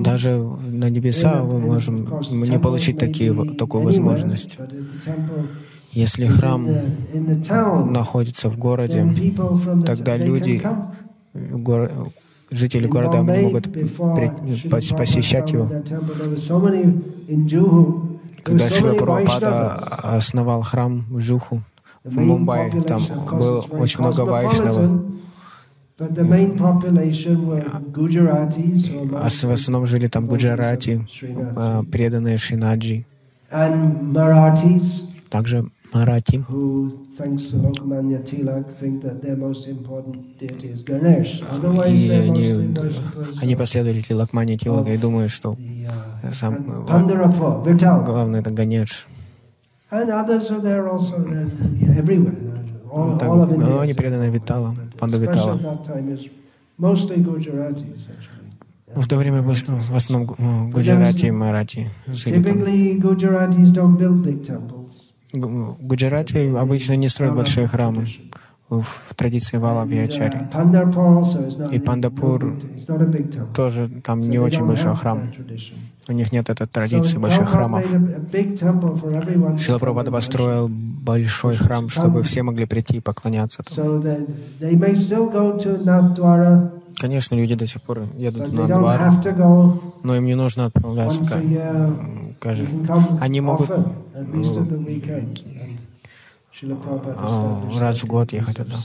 Даже 0.01 0.37
на 0.39 0.91
небеса 0.91 1.43
мы 1.45 1.61
можем 1.61 2.09
не 2.31 2.59
получить 2.59 2.99
такие, 2.99 3.33
такую 3.55 3.85
возможность. 3.85 4.59
Если 5.93 6.27
храм 6.27 6.67
находится 7.93 8.49
в 8.49 8.59
городе, 8.59 9.07
тогда 9.87 10.17
люди, 10.17 10.61
жители 12.51 12.87
города 12.89 13.23
могут 13.23 13.73
посещать 14.71 15.53
его. 15.53 15.69
Когда 18.43 18.69
Шила 18.69 18.95
Прабхупада 18.95 19.75
основал 20.03 20.63
храм 20.63 21.05
в 21.09 21.21
Жуху, 21.21 21.63
в 22.03 22.19
Мумбаи, 22.19 22.71
там 22.83 23.03
было 23.33 23.61
очень 23.71 24.01
много 24.01 24.21
вайшнавов, 24.23 25.01
а 29.23 29.29
в 29.31 29.51
основном 29.53 29.87
жили 29.87 30.09
там 30.09 30.27
гуджарати, 30.27 31.07
а, 31.57 31.83
преданные 31.85 32.37
Шинаджи. 32.39 33.05
Также 35.31 35.65
Марати. 35.95 36.45
И 41.87 42.11
они, 42.11 42.77
они 43.41 43.57
последователи 43.57 44.13
Лакмани 44.13 44.59
Тилага 44.59 44.93
и 44.93 44.99
думают, 44.99 45.31
что 45.31 45.53
uh, 45.53 46.35
сам, 46.35 46.85
главный 48.05 48.41
это 48.41 48.51
Ганеш. 48.51 49.07
Ну, 52.97 53.19
так, 53.19 53.29
но 53.57 53.81
они 53.81 53.93
преданы 53.95 54.31
Витала, 54.31 54.75
Панда 54.99 55.17
Витала. 55.19 55.59
В 58.95 59.09
то 59.09 59.17
время 59.17 59.43
в 59.43 59.97
основном 59.97 60.27
гу- 60.29 60.71
Гуджарати 60.73 61.27
и 61.27 61.31
Марати 61.33 61.91
Гуджарати 65.33 66.39
обычно 66.57 66.97
не 66.97 67.09
строят 67.09 67.35
большие 67.35 67.67
храмы 67.67 68.07
в 68.71 69.15
традиции 69.15 69.59
is 69.59 71.59
not, 71.59 71.75
И 71.75 71.79
Пандапур. 71.79 72.57
Тоже 73.55 73.91
там 74.05 74.19
не 74.19 74.39
очень 74.39 74.67
большой 74.67 74.97
храм. 74.97 75.31
У 76.09 76.13
них 76.13 76.33
нет 76.33 76.51
этой 76.51 76.67
традиции 76.67 77.19
больших 77.19 77.49
храмов. 77.49 77.85
Шила 79.59 79.79
Прабхупада 79.79 80.11
построил 80.11 80.69
большой 80.69 81.57
храм, 81.57 81.89
чтобы 81.89 82.23
все 82.23 82.43
могли 82.43 82.67
прийти 82.67 82.99
и 82.99 83.01
поклоняться. 83.01 83.63
Конечно, 86.97 87.35
люди 87.35 87.55
до 87.55 87.67
сих 87.67 87.83
пор 87.83 88.05
едут 88.17 88.53
на 88.53 88.61
go 88.61 89.81
но 90.05 90.17
им 90.17 90.27
не 90.27 90.37
нужно 90.37 90.67
отправляться 90.67 91.41
каждый. 92.39 92.69
Они 93.21 93.41
могут 93.41 93.69
раз 97.81 98.03
в 98.03 98.07
год 98.07 98.33
ехать 98.33 98.57
туда. 98.57 98.77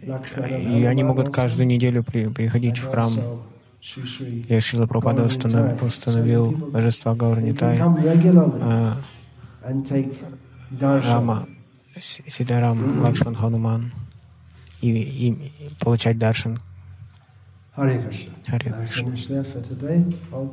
И 0.00 0.84
они 0.84 1.04
могут 1.04 1.32
каждую 1.32 1.66
неделю 1.66 2.02
при- 2.02 2.28
приходить 2.28 2.78
в 2.78 2.88
храм. 2.90 3.12
И 3.80 4.60
Шила 4.60 4.86
Прабхупада 4.86 5.24
установ- 5.24 5.84
установил 5.84 6.50
божества 6.52 7.14
regularly 7.14 8.58
а. 8.62 8.96
Рама, 10.80 11.48
Сидарам, 11.98 13.00
Лакшман, 13.02 13.34
Хануман 13.34 13.92
и, 14.80 14.90
и 14.90 15.52
получать 15.80 16.18
даршан. 16.18 16.60
Hare 17.76 18.06
Krishna. 18.06 18.30
Харе 18.46 18.70
I'll 20.30 20.46